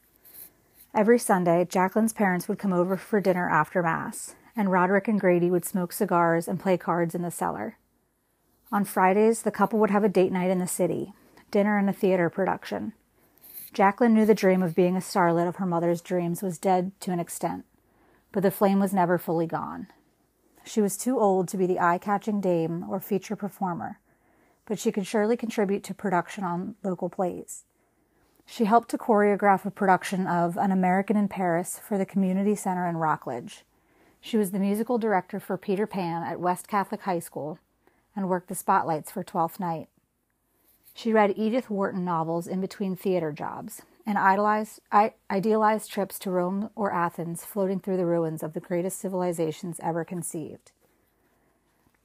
Every 0.94 1.20
Sunday, 1.20 1.66
Jacqueline's 1.66 2.14
parents 2.14 2.48
would 2.48 2.58
come 2.58 2.72
over 2.72 2.96
for 2.96 3.20
dinner 3.20 3.50
after 3.50 3.84
Mass, 3.84 4.36
and 4.56 4.72
Roderick 4.72 5.10
and 5.10 5.20
Grady 5.20 5.50
would 5.50 5.66
smoke 5.66 5.92
cigars 5.92 6.48
and 6.48 6.60
play 6.60 6.78
cards 6.78 7.14
in 7.14 7.24
the 7.24 7.32
cellar. 7.32 7.78
On 8.72 8.84
Fridays, 8.84 9.44
the 9.44 9.52
couple 9.52 9.80
would 9.80 9.92
have 9.92 10.04
a 10.04 10.10
date 10.10 10.32
night 10.32 10.50
in 10.50 10.60
the 10.60 10.68
city, 10.68 11.14
dinner 11.52 11.78
and 11.78 11.90
a 11.90 11.94
theater 11.94 12.30
production. 12.30 12.94
Jacqueline 13.74 14.14
knew 14.14 14.26
the 14.26 14.34
dream 14.34 14.64
of 14.64 14.74
being 14.74 14.96
a 14.96 15.02
starlet 15.02 15.48
of 15.48 15.58
her 15.58 15.66
mother's 15.66 16.02
dreams 16.02 16.42
was 16.42 16.58
dead 16.58 16.92
to 17.02 17.12
an 17.12 17.20
extent, 17.20 17.66
but 18.32 18.42
the 18.42 18.50
flame 18.50 18.80
was 18.80 18.94
never 18.94 19.18
fully 19.18 19.46
gone. 19.46 19.88
She 20.64 20.82
was 20.82 20.98
too 20.98 21.20
old 21.20 21.48
to 21.50 21.58
be 21.58 21.68
the 21.68 21.80
eye 21.80 22.00
catching 22.00 22.42
dame 22.42 22.86
or 22.90 23.00
feature 23.00 23.36
performer, 23.36 24.00
but 24.66 24.80
she 24.80 24.92
could 24.92 25.06
surely 25.06 25.38
contribute 25.38 25.84
to 25.84 25.94
production 25.94 26.44
on 26.44 26.76
local 26.84 27.10
plays. 27.10 27.66
She 28.48 28.66
helped 28.66 28.90
to 28.90 28.98
choreograph 28.98 29.66
a 29.66 29.72
production 29.72 30.26
of 30.26 30.58
An 30.58 30.72
American 30.72 31.18
in 31.18 31.28
Paris 31.28 31.80
for 31.88 31.98
the 31.98 32.06
Community 32.06 32.56
Center 32.56 32.88
in 32.88 32.98
Rockledge. 32.98 33.64
She 34.22 34.38
was 34.38 34.52
the 34.52 34.60
musical 34.60 34.98
director 34.98 35.40
for 35.40 35.58
Peter 35.58 35.86
Pan 35.86 36.24
at 36.24 36.40
West 36.40 36.68
Catholic 36.68 37.02
High 37.02 37.20
School 37.20 37.60
and 38.16 38.30
worked 38.30 38.48
the 38.48 38.56
spotlights 38.56 39.12
for 39.12 39.24
Twelfth 39.24 39.60
Night. 39.60 39.88
She 40.94 41.12
read 41.12 41.38
Edith 41.38 41.70
Wharton 41.70 42.06
novels 42.06 42.48
in 42.48 42.62
between 42.62 42.96
theater 42.96 43.32
jobs 43.32 43.82
and 44.06 44.18
idolized, 44.18 44.80
idealized 45.30 45.92
trips 45.92 46.18
to 46.20 46.32
Rome 46.32 46.70
or 46.76 46.94
Athens, 46.94 47.44
floating 47.44 47.80
through 47.80 47.98
the 47.98 48.06
ruins 48.06 48.44
of 48.44 48.54
the 48.54 48.60
greatest 48.60 49.00
civilizations 49.00 49.80
ever 49.82 50.06
conceived. 50.06 50.72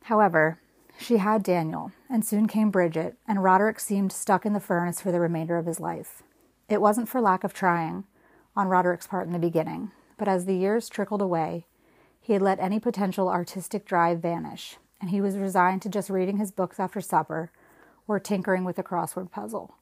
However, 0.05 0.59
she 0.99 1.19
had 1.19 1.43
Daniel, 1.43 1.93
and 2.09 2.25
soon 2.25 2.49
came 2.49 2.71
Bridget, 2.71 3.17
and 3.29 3.45
Roderick 3.45 3.79
seemed 3.79 4.12
stuck 4.12 4.45
in 4.45 4.55
the 4.55 4.61
furnace 4.61 5.00
for 5.00 5.12
the 5.12 5.21
remainder 5.21 5.57
of 5.57 5.67
his 5.67 5.79
life. 5.79 6.23
It 6.69 6.81
wasn't 6.81 7.09
for 7.09 7.21
lack 7.21 7.45
of 7.45 7.55
trying 7.55 8.05
on 8.57 8.69
Roderick's 8.69 9.07
part 9.07 9.26
in 9.26 9.33
the 9.33 9.38
beginning, 9.38 9.93
but 10.17 10.26
as 10.26 10.47
the 10.47 10.57
years 10.57 10.88
trickled 10.88 11.23
away, 11.23 11.67
he 12.21 12.33
had 12.33 12.43
let 12.43 12.61
any 12.61 12.81
potential 12.81 13.29
artistic 13.29 13.85
drive 13.85 14.21
vanish, 14.21 14.76
and 15.00 15.11
he 15.11 15.21
was 15.21 15.37
resigned 15.37 15.83
to 15.83 15.88
just 15.88 16.11
reading 16.11 16.37
his 16.37 16.50
books 16.50 16.78
after 16.78 17.00
supper 17.00 17.50
or 18.07 18.19
tinkering 18.19 18.64
with 18.64 18.78
a 18.78 18.83
crossword 18.83 19.30
puzzle. 19.30 19.76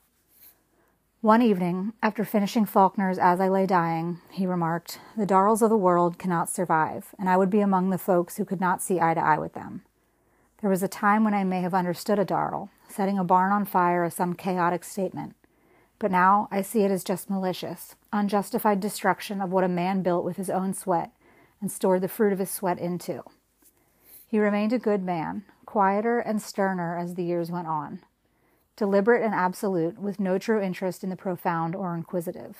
One 1.20 1.42
evening, 1.42 1.94
after 2.00 2.24
finishing 2.24 2.64
Faulkner's 2.64 3.18
As 3.18 3.40
I 3.40 3.48
Lay 3.48 3.66
Dying, 3.66 4.20
he 4.30 4.46
remarked, 4.46 5.00
The 5.16 5.26
Darls 5.26 5.62
of 5.62 5.70
the 5.70 5.76
world 5.76 6.16
cannot 6.16 6.48
survive, 6.48 7.14
and 7.18 7.28
I 7.28 7.36
would 7.36 7.50
be 7.50 7.60
among 7.60 7.90
the 7.90 7.98
folks 7.98 8.36
who 8.36 8.44
could 8.44 8.60
not 8.60 8.80
see 8.80 9.00
eye 9.00 9.14
to 9.14 9.20
eye 9.20 9.38
with 9.38 9.54
them. 9.54 9.82
There 10.60 10.70
was 10.70 10.82
a 10.82 10.88
time 10.88 11.24
when 11.24 11.34
I 11.34 11.42
may 11.42 11.60
have 11.62 11.74
understood 11.74 12.20
a 12.20 12.24
Darl, 12.24 12.70
setting 12.88 13.18
a 13.18 13.24
barn 13.24 13.50
on 13.50 13.64
fire 13.64 14.04
as 14.04 14.14
some 14.14 14.34
chaotic 14.34 14.84
statement. 14.84 15.34
But 15.98 16.12
now 16.12 16.46
I 16.52 16.62
see 16.62 16.82
it 16.82 16.92
as 16.92 17.02
just 17.02 17.28
malicious, 17.28 17.96
unjustified 18.12 18.78
destruction 18.78 19.40
of 19.40 19.50
what 19.50 19.64
a 19.64 19.68
man 19.68 20.02
built 20.02 20.24
with 20.24 20.36
his 20.36 20.50
own 20.50 20.72
sweat 20.72 21.10
and 21.60 21.72
stored 21.72 22.02
the 22.02 22.08
fruit 22.08 22.32
of 22.32 22.38
his 22.38 22.50
sweat 22.50 22.78
into. 22.78 23.24
He 24.28 24.38
remained 24.38 24.72
a 24.72 24.78
good 24.78 25.02
man, 25.02 25.44
quieter 25.66 26.20
and 26.20 26.40
sterner 26.40 26.96
as 26.96 27.14
the 27.14 27.24
years 27.24 27.50
went 27.50 27.66
on 27.66 28.00
deliberate 28.78 29.24
and 29.24 29.34
absolute, 29.34 29.98
with 29.98 30.20
no 30.20 30.38
true 30.38 30.62
interest 30.62 31.02
in 31.02 31.10
the 31.10 31.16
profound 31.16 31.74
or 31.74 31.96
inquisitive. 31.96 32.56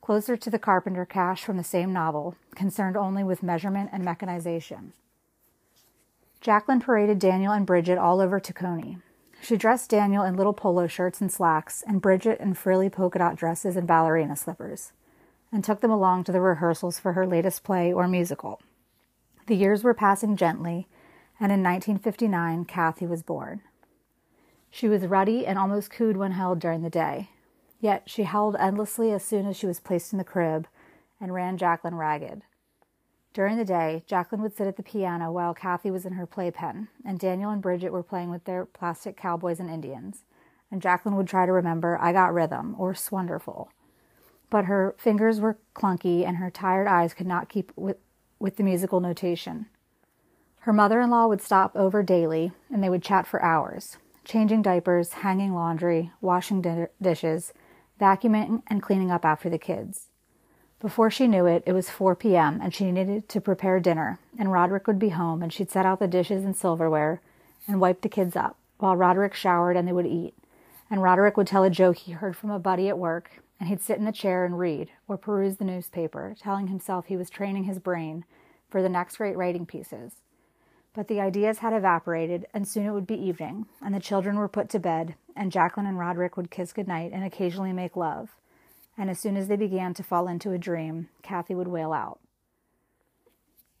Closer 0.00 0.36
to 0.36 0.48
the 0.48 0.60
carpenter 0.60 1.04
Cash 1.04 1.42
from 1.42 1.56
the 1.56 1.64
same 1.64 1.92
novel, 1.92 2.36
concerned 2.54 2.96
only 2.96 3.24
with 3.24 3.42
measurement 3.42 3.90
and 3.92 4.04
mechanization. 4.04 4.92
Jacqueline 6.40 6.78
paraded 6.78 7.18
Daniel 7.18 7.52
and 7.52 7.66
Bridget 7.66 7.98
all 7.98 8.20
over 8.20 8.38
Tacony. 8.38 9.02
She 9.42 9.56
dressed 9.56 9.90
Daniel 9.90 10.22
in 10.22 10.36
little 10.36 10.52
polo 10.52 10.86
shirts 10.86 11.20
and 11.20 11.32
slacks, 11.32 11.82
and 11.84 12.00
Bridget 12.00 12.38
in 12.38 12.54
frilly 12.54 12.88
polka 12.88 13.18
dot 13.18 13.34
dresses 13.34 13.76
and 13.76 13.88
ballerina 13.88 14.36
slippers, 14.36 14.92
and 15.50 15.64
took 15.64 15.80
them 15.80 15.90
along 15.90 16.24
to 16.24 16.32
the 16.32 16.40
rehearsals 16.40 17.00
for 17.00 17.14
her 17.14 17.26
latest 17.26 17.64
play 17.64 17.92
or 17.92 18.06
musical. 18.06 18.60
The 19.46 19.56
years 19.56 19.84
were 19.84 19.94
passing 19.94 20.36
gently, 20.36 20.88
and 21.38 21.52
in 21.52 21.62
1959, 21.62 22.64
Kathy 22.64 23.06
was 23.06 23.22
born. 23.22 23.60
She 24.70 24.88
was 24.88 25.06
ruddy 25.06 25.46
and 25.46 25.58
almost 25.58 25.90
cooed 25.90 26.16
when 26.16 26.32
held 26.32 26.58
during 26.58 26.82
the 26.82 26.90
day. 26.90 27.30
Yet 27.78 28.04
she 28.06 28.22
howled 28.22 28.56
endlessly 28.56 29.12
as 29.12 29.22
soon 29.22 29.46
as 29.46 29.56
she 29.56 29.66
was 29.66 29.80
placed 29.80 30.12
in 30.12 30.18
the 30.18 30.24
crib 30.24 30.66
and 31.20 31.34
ran 31.34 31.58
Jacqueline 31.58 31.96
ragged. 31.96 32.42
During 33.34 33.56
the 33.58 33.64
day, 33.64 34.04
Jacqueline 34.06 34.42
would 34.42 34.56
sit 34.56 34.66
at 34.66 34.76
the 34.76 34.82
piano 34.82 35.30
while 35.30 35.54
Kathy 35.54 35.90
was 35.90 36.06
in 36.06 36.14
her 36.14 36.26
playpen, 36.26 36.88
and 37.04 37.18
Daniel 37.18 37.50
and 37.50 37.60
Bridget 37.60 37.90
were 37.92 38.02
playing 38.02 38.30
with 38.30 38.44
their 38.44 38.64
plastic 38.64 39.16
cowboys 39.16 39.60
and 39.60 39.68
Indians. 39.68 40.24
And 40.70 40.80
Jacqueline 40.80 41.16
would 41.16 41.28
try 41.28 41.44
to 41.44 41.52
remember 41.52 41.98
I 42.00 42.12
Got 42.12 42.32
Rhythm 42.32 42.74
or 42.78 42.94
Swonderful. 42.94 43.70
But 44.50 44.66
her 44.66 44.94
fingers 44.98 45.40
were 45.40 45.58
clunky 45.74 46.24
and 46.24 46.36
her 46.36 46.50
tired 46.50 46.86
eyes 46.86 47.12
could 47.12 47.26
not 47.26 47.48
keep 47.48 47.72
with, 47.76 47.96
with 48.44 48.56
the 48.56 48.62
musical 48.62 49.00
notation. 49.00 49.64
Her 50.60 50.72
mother 50.74 51.00
in 51.00 51.08
law 51.08 51.26
would 51.28 51.40
stop 51.40 51.74
over 51.74 52.02
daily, 52.02 52.52
and 52.70 52.84
they 52.84 52.90
would 52.90 53.02
chat 53.02 53.26
for 53.26 53.42
hours 53.42 53.96
changing 54.22 54.62
diapers, 54.62 55.14
hanging 55.14 55.54
laundry, 55.54 56.10
washing 56.22 56.62
di- 56.62 56.86
dishes, 57.00 57.52
vacuuming, 58.00 58.62
and 58.66 58.82
cleaning 58.82 59.10
up 59.10 59.24
after 59.24 59.50
the 59.50 59.58
kids. 59.58 60.08
Before 60.80 61.10
she 61.10 61.26
knew 61.26 61.44
it, 61.44 61.62
it 61.66 61.72
was 61.72 61.90
4 61.90 62.14
p.m., 62.16 62.58
and 62.62 62.74
she 62.74 62.90
needed 62.90 63.28
to 63.30 63.40
prepare 63.40 63.80
dinner, 63.80 64.18
and 64.38 64.52
Roderick 64.52 64.86
would 64.86 64.98
be 64.98 65.10
home, 65.10 65.42
and 65.42 65.52
she'd 65.52 65.70
set 65.70 65.84
out 65.84 65.98
the 65.98 66.08
dishes 66.08 66.42
and 66.42 66.56
silverware 66.56 67.20
and 67.66 67.80
wipe 67.80 68.00
the 68.00 68.08
kids 68.08 68.34
up, 68.34 68.56
while 68.78 68.96
Roderick 68.96 69.34
showered 69.34 69.76
and 69.76 69.86
they 69.86 69.92
would 69.92 70.06
eat. 70.06 70.34
And 70.90 71.02
Roderick 71.02 71.36
would 71.36 71.46
tell 71.46 71.64
a 71.64 71.70
joke 71.70 71.96
he 71.96 72.12
heard 72.12 72.36
from 72.36 72.50
a 72.50 72.58
buddy 72.58 72.88
at 72.88 72.98
work, 72.98 73.42
and 73.58 73.68
he'd 73.68 73.80
sit 73.80 73.98
in 73.98 74.04
the 74.04 74.12
chair 74.12 74.44
and 74.44 74.58
read 74.58 74.90
or 75.08 75.16
peruse 75.16 75.56
the 75.56 75.64
newspaper, 75.64 76.34
telling 76.38 76.68
himself 76.68 77.06
he 77.06 77.16
was 77.16 77.30
training 77.30 77.64
his 77.64 77.78
brain 77.78 78.24
for 78.68 78.82
the 78.82 78.88
next 78.88 79.16
great 79.16 79.36
writing 79.36 79.66
pieces. 79.66 80.14
But 80.94 81.08
the 81.08 81.20
ideas 81.20 81.58
had 81.58 81.72
evaporated, 81.72 82.46
and 82.54 82.66
soon 82.66 82.86
it 82.86 82.92
would 82.92 83.06
be 83.06 83.20
evening, 83.20 83.66
and 83.82 83.94
the 83.94 84.00
children 84.00 84.36
were 84.36 84.48
put 84.48 84.68
to 84.70 84.78
bed, 84.78 85.16
and 85.36 85.50
Jacqueline 85.50 85.86
and 85.86 85.98
Roderick 85.98 86.36
would 86.36 86.50
kiss 86.50 86.72
goodnight 86.72 87.12
and 87.12 87.24
occasionally 87.24 87.72
make 87.72 87.96
love. 87.96 88.30
And 88.96 89.10
as 89.10 89.18
soon 89.18 89.36
as 89.36 89.48
they 89.48 89.56
began 89.56 89.92
to 89.94 90.04
fall 90.04 90.28
into 90.28 90.52
a 90.52 90.58
dream, 90.58 91.08
Kathy 91.22 91.54
would 91.54 91.66
wail 91.66 91.92
out. 91.92 92.20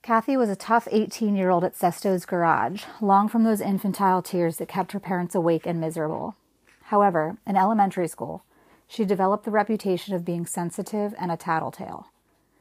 Kathy 0.02 0.36
was 0.36 0.50
a 0.50 0.56
tough 0.56 0.86
18 0.90 1.34
year 1.34 1.50
old 1.50 1.64
at 1.64 1.76
Sesto's 1.76 2.26
garage, 2.26 2.84
long 3.00 3.28
from 3.28 3.44
those 3.44 3.60
infantile 3.60 4.20
tears 4.20 4.58
that 4.58 4.68
kept 4.68 4.92
her 4.92 5.00
parents 5.00 5.34
awake 5.34 5.66
and 5.66 5.80
miserable. 5.80 6.34
However, 6.82 7.38
in 7.46 7.56
elementary 7.56 8.08
school, 8.08 8.44
she 8.94 9.04
developed 9.04 9.44
the 9.44 9.50
reputation 9.50 10.14
of 10.14 10.24
being 10.24 10.46
sensitive 10.46 11.16
and 11.18 11.32
a 11.32 11.36
tattletale. 11.36 12.12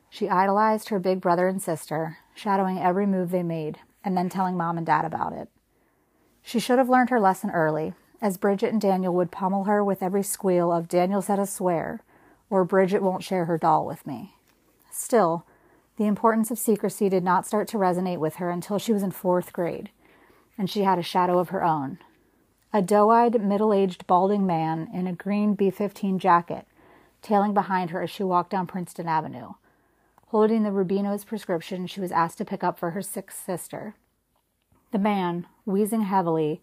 She 0.09 0.29
idolized 0.29 0.89
her 0.89 0.97
big 0.97 1.21
brother 1.21 1.47
and 1.47 1.61
sister, 1.61 2.17
shadowing 2.33 2.79
every 2.79 3.05
move 3.05 3.29
they 3.29 3.43
made, 3.43 3.77
and 4.03 4.17
then 4.17 4.29
telling 4.29 4.57
mom 4.57 4.77
and 4.77 4.85
dad 4.85 5.05
about 5.05 5.33
it. 5.33 5.49
She 6.41 6.59
should 6.59 6.79
have 6.79 6.89
learned 6.89 7.11
her 7.11 7.19
lesson 7.19 7.51
early, 7.51 7.93
as 8.19 8.37
Bridget 8.37 8.71
and 8.71 8.81
Daniel 8.81 9.13
would 9.13 9.31
pummel 9.31 9.65
her 9.65 9.83
with 9.83 10.01
every 10.01 10.23
squeal 10.23 10.71
of 10.71 10.87
Daniel 10.87 11.21
said 11.21 11.37
a 11.37 11.45
swear, 11.45 12.01
or 12.49 12.65
Bridget 12.65 13.03
won't 13.03 13.23
share 13.23 13.45
her 13.45 13.59
doll 13.59 13.85
with 13.85 14.07
me. 14.07 14.35
Still, 14.89 15.45
the 15.97 16.07
importance 16.07 16.49
of 16.49 16.57
secrecy 16.57 17.09
did 17.09 17.23
not 17.23 17.45
start 17.45 17.67
to 17.67 17.77
resonate 17.77 18.19
with 18.19 18.35
her 18.35 18.49
until 18.49 18.79
she 18.79 18.91
was 18.91 19.03
in 19.03 19.11
fourth 19.11 19.53
grade, 19.53 19.91
and 20.57 20.67
she 20.67 20.81
had 20.81 20.97
a 20.97 21.03
shadow 21.03 21.37
of 21.37 21.49
her 21.49 21.63
own. 21.63 21.99
A 22.73 22.81
doe 22.81 23.09
eyed, 23.11 23.41
middle 23.41 23.73
aged, 23.73 24.07
balding 24.07 24.45
man 24.45 24.89
in 24.93 25.07
a 25.07 25.13
green 25.13 25.53
B 25.53 25.69
15 25.69 26.19
jacket, 26.19 26.65
tailing 27.21 27.53
behind 27.53 27.91
her 27.91 28.01
as 28.01 28.09
she 28.09 28.23
walked 28.23 28.49
down 28.49 28.67
Princeton 28.67 29.07
Avenue 29.07 29.53
holding 30.33 30.63
the 30.63 30.71
Rubino's 30.71 31.23
prescription 31.23 31.85
she 31.85 32.01
was 32.01 32.11
asked 32.11 32.39
to 32.39 32.45
pick 32.45 32.63
up 32.63 32.79
for 32.79 32.89
her 32.89 33.03
sick 33.03 33.29
sister. 33.29 33.93
The 34.89 34.97
man, 34.97 35.45
wheezing 35.63 36.01
heavily, 36.01 36.59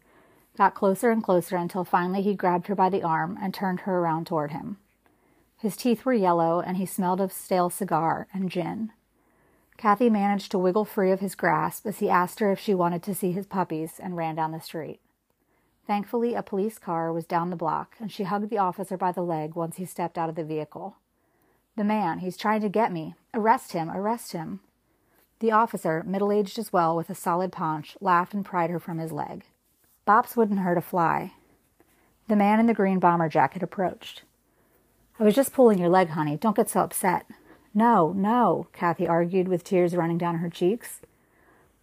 got 0.58 0.74
closer 0.74 1.12
and 1.12 1.22
closer 1.22 1.56
until 1.56 1.84
finally 1.84 2.20
he 2.20 2.34
grabbed 2.34 2.66
her 2.66 2.74
by 2.74 2.90
the 2.90 3.04
arm 3.04 3.38
and 3.40 3.54
turned 3.54 3.82
her 3.82 4.00
around 4.00 4.26
toward 4.26 4.50
him. 4.50 4.78
His 5.56 5.76
teeth 5.76 6.04
were 6.04 6.12
yellow, 6.12 6.58
and 6.58 6.78
he 6.78 6.84
smelled 6.84 7.20
of 7.20 7.32
stale 7.32 7.70
cigar 7.70 8.26
and 8.34 8.50
gin. 8.50 8.90
Kathy 9.76 10.10
managed 10.10 10.50
to 10.50 10.58
wiggle 10.58 10.84
free 10.84 11.12
of 11.12 11.20
his 11.20 11.36
grasp 11.36 11.86
as 11.86 12.00
he 12.00 12.10
asked 12.10 12.40
her 12.40 12.50
if 12.50 12.58
she 12.58 12.74
wanted 12.74 13.04
to 13.04 13.14
see 13.14 13.30
his 13.30 13.46
puppies 13.46 14.00
and 14.00 14.16
ran 14.16 14.34
down 14.34 14.50
the 14.50 14.60
street. 14.60 14.98
Thankfully, 15.87 16.34
a 16.34 16.42
police 16.42 16.78
car 16.78 17.12
was 17.12 17.26
down 17.26 17.50
the 17.50 17.56
block, 17.56 17.96
and 17.99 18.12
she 18.12 18.25
hugged 18.25 18.50
the 18.50 18.58
officer 18.58 18.96
by 18.96 19.12
the 19.12 19.22
leg 19.22 19.54
once 19.54 19.76
he 19.76 19.84
stepped 19.84 20.16
out 20.16 20.28
of 20.28 20.34
the 20.34 20.44
vehicle. 20.44 20.96
The 21.76 21.84
man, 21.84 22.18
he's 22.18 22.37
trying 22.37 22.60
to 22.60 22.68
get 22.68 22.92
me. 22.92 23.14
Arrest 23.34 23.72
him, 23.72 23.90
arrest 23.90 24.32
him. 24.32 24.60
The 25.40 25.52
officer, 25.52 26.02
middle 26.06 26.30
aged 26.30 26.58
as 26.58 26.72
well, 26.72 26.94
with 26.94 27.08
a 27.08 27.14
solid 27.14 27.50
paunch, 27.50 27.96
laughed 28.00 28.34
and 28.34 28.44
pried 28.44 28.70
her 28.70 28.78
from 28.78 28.99
his 28.99 29.12
leg. 29.12 29.44
Bops 30.06 30.37
wouldn't 30.37 30.60
hurt 30.60 30.78
a 30.78 30.82
fly. 30.82 31.32
The 32.28 32.37
man 32.37 32.60
in 32.60 32.66
the 32.66 32.75
green 32.75 32.99
bomber 32.99 33.28
jacket 33.28 33.62
approached. 33.62 34.22
I 35.18 35.25
was 35.25 35.34
just 35.34 35.52
pulling 35.52 35.78
your 35.78 35.88
leg, 35.88 36.10
honey. 36.10 36.37
Don't 36.37 36.56
get 36.56 36.70
so 36.70 36.80
upset. 36.80 37.26
No, 37.72 38.12
no, 38.12 38.66
Kathy 38.72 39.06
argued 39.06 39.49
with 39.49 39.64
tears 39.64 39.94
running 39.94 40.18
down 40.18 40.37
her 40.37 40.50
cheeks. 40.50 41.00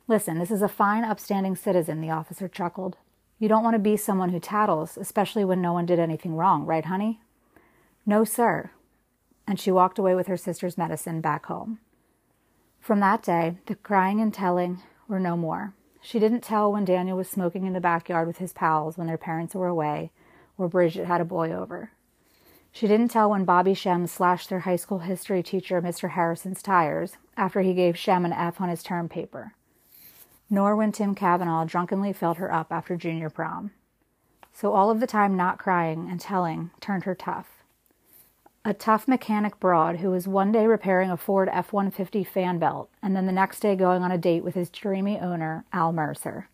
Listen, 0.07 0.37
this 0.37 0.51
is 0.51 0.61
a 0.61 0.67
fine, 0.67 1.03
upstanding 1.03 1.55
citizen, 1.55 2.01
the 2.01 2.09
officer 2.09 2.47
chuckled. 2.47 2.97
You 3.39 3.47
don't 3.47 3.63
want 3.63 3.75
to 3.75 3.79
be 3.79 3.97
someone 3.97 4.29
who 4.29 4.39
tattles, 4.39 4.97
especially 4.97 5.45
when 5.45 5.61
no 5.61 5.73
one 5.73 5.85
did 5.85 5.99
anything 5.99 6.35
wrong, 6.35 6.65
right, 6.65 6.85
honey? 6.85 7.21
No, 8.05 8.23
sir 8.23 8.71
and 9.47 9.59
she 9.59 9.71
walked 9.71 9.97
away 9.97 10.13
with 10.13 10.27
her 10.27 10.37
sister's 10.37 10.77
medicine 10.77 11.21
back 11.21 11.45
home. 11.45 11.79
From 12.81 12.99
that 12.99 13.23
day, 13.23 13.57
the 13.65 13.75
crying 13.75 14.19
and 14.19 14.33
telling 14.33 14.83
were 15.07 15.19
no 15.19 15.37
more. 15.37 15.73
She 16.01 16.19
didn't 16.19 16.41
tell 16.41 16.71
when 16.71 16.85
Daniel 16.85 17.17
was 17.17 17.29
smoking 17.29 17.65
in 17.65 17.73
the 17.73 17.79
backyard 17.79 18.27
with 18.27 18.37
his 18.37 18.53
pals 18.53 18.97
when 18.97 19.07
their 19.07 19.17
parents 19.17 19.55
were 19.55 19.67
away, 19.67 20.11
or 20.57 20.67
Bridget 20.67 21.05
had 21.05 21.21
a 21.21 21.25
boy 21.25 21.51
over. 21.51 21.91
She 22.71 22.87
didn't 22.87 23.09
tell 23.09 23.29
when 23.29 23.45
Bobby 23.45 23.73
Shem 23.73 24.05
slashed 24.05 24.49
their 24.49 24.59
high 24.59 24.75
school 24.75 24.99
history 24.99 25.41
teacher, 25.41 25.81
Mr. 25.81 26.11
Harrison's 26.11 26.61
tires, 26.61 27.17
after 27.35 27.61
he 27.61 27.73
gave 27.73 27.97
Shem 27.97 28.25
an 28.25 28.33
F 28.33 28.61
on 28.61 28.69
his 28.69 28.83
term 28.83 29.09
paper. 29.09 29.53
Nor 30.49 30.75
when 30.75 30.91
Tim 30.91 31.13
Cavanaugh 31.13 31.65
drunkenly 31.65 32.13
filled 32.13 32.37
her 32.37 32.53
up 32.53 32.71
after 32.71 32.95
junior 32.95 33.29
prom. 33.29 33.71
So 34.53 34.73
all 34.73 34.89
of 34.89 34.99
the 34.99 35.07
time 35.07 35.35
not 35.35 35.59
crying 35.59 36.07
and 36.09 36.19
telling 36.19 36.71
turned 36.79 37.03
her 37.03 37.15
tough. 37.15 37.63
A 38.65 38.73
tough 38.73 39.07
mechanic 39.07 39.59
broad 39.59 39.97
who 39.97 40.09
was 40.09 40.27
one 40.27 40.51
day 40.51 40.67
repairing 40.67 41.11
a 41.11 41.17
Ford 41.17 41.49
F 41.51 41.71
150 41.71 42.23
fan 42.23 42.59
belt 42.59 42.89
and 43.01 43.15
then 43.15 43.25
the 43.25 43.31
next 43.31 43.59
day 43.59 43.75
going 43.75 44.03
on 44.03 44.11
a 44.11 44.17
date 44.17 44.43
with 44.43 44.55
his 44.55 44.69
dreamy 44.69 45.19
owner, 45.19 45.63
Al 45.71 45.93
Mercer. 45.93 46.49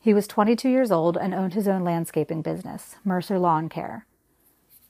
He 0.00 0.14
was 0.14 0.26
22 0.26 0.68
years 0.68 0.92
old 0.92 1.16
and 1.16 1.34
owned 1.34 1.54
his 1.54 1.66
own 1.66 1.82
landscaping 1.82 2.42
business, 2.42 2.96
Mercer 3.04 3.38
Lawn 3.38 3.68
Care. 3.68 4.06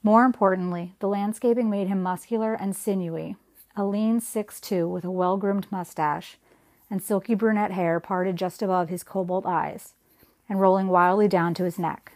More 0.03 0.25
importantly, 0.25 0.95
the 1.01 1.09
landscaping 1.09 1.71
made 1.71 1.89
him 1.89 2.03
muscular 2.03 2.55
and 2.55 2.77
sinewy, 2.77 3.37
a 3.75 3.85
lean 3.85 4.21
six-two 4.21 4.89
with 4.89 5.05
a 5.05 5.11
well 5.11 5.37
groomed 5.37 5.67
mustache 5.71 6.37
and 6.91 7.03
silky 7.03 7.35
brunette 7.35 7.73
hair 7.73 8.01
parted 8.01 8.37
just 8.37 8.63
above 8.63 8.89
his 8.89 9.03
cobalt 9.03 9.47
eyes 9.47 9.95
and 10.49 10.61
rolling 10.61 10.89
wildly 10.89 11.29
down 11.29 11.55
to 11.55 11.65
his 11.65 11.79
neck. 11.79 12.13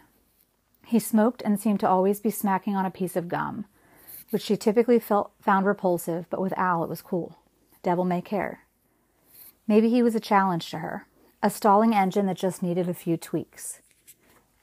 He 0.85 0.99
smoked 0.99 1.41
and 1.43 1.59
seemed 1.59 1.79
to 1.81 1.89
always 1.89 2.19
be 2.19 2.29
smacking 2.29 2.75
on 2.75 2.85
a 2.85 2.91
piece 2.91 3.15
of 3.15 3.27
gum, 3.27 3.65
which 4.31 4.41
she 4.41 4.57
typically 4.57 4.99
felt, 4.99 5.31
found 5.39 5.65
repulsive, 5.65 6.25
but 6.29 6.41
with 6.41 6.57
Al 6.57 6.83
it 6.83 6.89
was 6.89 7.01
cool. 7.01 7.37
Devil 7.83 8.05
may 8.05 8.21
care. 8.21 8.61
Maybe 9.67 9.89
he 9.89 10.01
was 10.01 10.15
a 10.15 10.19
challenge 10.19 10.69
to 10.71 10.79
her, 10.79 11.07
a 11.41 11.49
stalling 11.49 11.93
engine 11.93 12.25
that 12.25 12.37
just 12.37 12.63
needed 12.63 12.89
a 12.89 12.93
few 12.93 13.17
tweaks. 13.17 13.79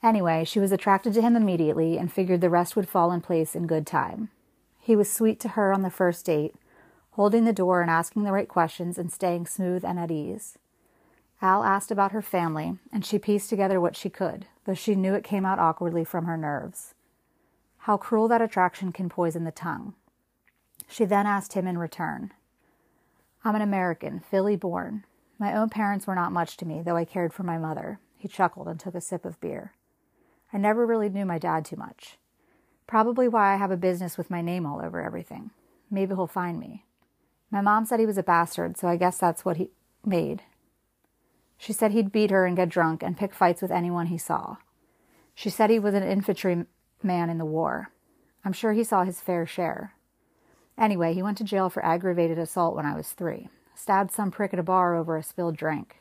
Anyway, 0.03 0.43
she 0.43 0.59
was 0.59 0.71
attracted 0.71 1.13
to 1.13 1.21
him 1.21 1.35
immediately 1.35 1.97
and 1.97 2.11
figured 2.11 2.41
the 2.41 2.49
rest 2.49 2.75
would 2.75 2.89
fall 2.89 3.11
in 3.11 3.21
place 3.21 3.55
in 3.55 3.67
good 3.67 3.85
time. 3.85 4.29
He 4.79 4.95
was 4.95 5.11
sweet 5.11 5.39
to 5.41 5.49
her 5.49 5.73
on 5.73 5.83
the 5.83 5.91
first 5.91 6.25
date, 6.25 6.55
holding 7.11 7.45
the 7.45 7.53
door 7.53 7.81
and 7.81 7.91
asking 7.91 8.23
the 8.23 8.31
right 8.31 8.47
questions 8.47 8.97
and 8.97 9.11
staying 9.11 9.45
smooth 9.45 9.83
and 9.83 9.99
at 9.99 10.11
ease. 10.11 10.57
Al 11.41 11.63
asked 11.63 11.91
about 11.91 12.11
her 12.11 12.21
family, 12.21 12.77
and 12.93 13.03
she 13.03 13.17
pieced 13.17 13.49
together 13.49 13.81
what 13.81 13.95
she 13.95 14.09
could, 14.09 14.45
though 14.65 14.73
she 14.73 14.95
knew 14.95 15.13
it 15.13 15.23
came 15.23 15.45
out 15.45 15.59
awkwardly 15.59 16.03
from 16.03 16.25
her 16.25 16.37
nerves. 16.37 16.93
How 17.79 17.97
cruel 17.97 18.27
that 18.27 18.41
attraction 18.41 18.91
can 18.91 19.09
poison 19.09 19.43
the 19.43 19.51
tongue. 19.51 19.95
She 20.87 21.03
then 21.03 21.25
asked 21.25 21.53
him 21.53 21.67
in 21.67 21.77
return. 21.77 22.31
I'm 23.43 23.55
an 23.55 23.61
American, 23.61 24.19
Philly 24.19 24.55
born. 24.55 25.03
My 25.39 25.55
own 25.55 25.69
parents 25.69 26.05
were 26.05 26.13
not 26.13 26.31
much 26.31 26.57
to 26.57 26.65
me, 26.65 26.83
though 26.83 26.95
I 26.95 27.05
cared 27.05 27.33
for 27.33 27.41
my 27.41 27.57
mother. 27.57 27.99
He 28.17 28.27
chuckled 28.27 28.67
and 28.67 28.79
took 28.79 28.93
a 28.93 29.01
sip 29.01 29.25
of 29.25 29.41
beer. 29.41 29.73
I 30.53 30.59
never 30.59 30.85
really 30.85 31.09
knew 31.09 31.25
my 31.25 31.39
dad 31.39 31.65
too 31.65 31.75
much. 31.75 32.19
Probably 32.85 33.27
why 33.27 33.53
I 33.53 33.55
have 33.55 33.71
a 33.71 33.77
business 33.77 34.15
with 34.17 34.29
my 34.29 34.41
name 34.41 34.65
all 34.67 34.79
over 34.79 35.01
everything. 35.01 35.49
Maybe 35.89 36.13
he'll 36.13 36.27
find 36.27 36.59
me. 36.59 36.85
My 37.51 37.61
mom 37.61 37.85
said 37.85 37.99
he 37.99 38.05
was 38.05 38.17
a 38.17 38.23
bastard, 38.23 38.77
so 38.77 38.87
I 38.87 38.95
guess 38.95 39.17
that's 39.17 39.43
what 39.43 39.57
he 39.57 39.71
made. 40.05 40.43
She 41.57 41.73
said 41.73 41.91
he'd 41.91 42.11
beat 42.11 42.31
her 42.31 42.45
and 42.45 42.55
get 42.55 42.69
drunk 42.69 43.03
and 43.03 43.17
pick 43.17 43.33
fights 43.33 43.61
with 43.61 43.71
anyone 43.71 44.07
he 44.07 44.17
saw. 44.17 44.55
She 45.35 45.49
said 45.49 45.69
he 45.69 45.77
was 45.77 45.93
an 45.93 46.03
infantry 46.03 46.65
man 47.03 47.29
in 47.29 47.37
the 47.37 47.45
war. 47.45 47.91
I'm 48.43 48.53
sure 48.53 48.73
he 48.73 48.83
saw 48.83 49.03
his 49.03 49.21
fair 49.21 49.45
share. 49.45 49.93
Anyway, 50.77 51.13
he 51.13 51.21
went 51.21 51.37
to 51.37 51.43
jail 51.43 51.69
for 51.69 51.85
aggravated 51.85 52.39
assault 52.39 52.75
when 52.75 52.85
I 52.85 52.95
was 52.95 53.11
three. 53.11 53.49
Stabbed 53.75 54.11
some 54.11 54.31
prick 54.31 54.53
at 54.53 54.59
a 54.59 54.63
bar 54.63 54.95
over 54.95 55.17
a 55.17 55.23
spilled 55.23 55.57
drink. 55.57 55.97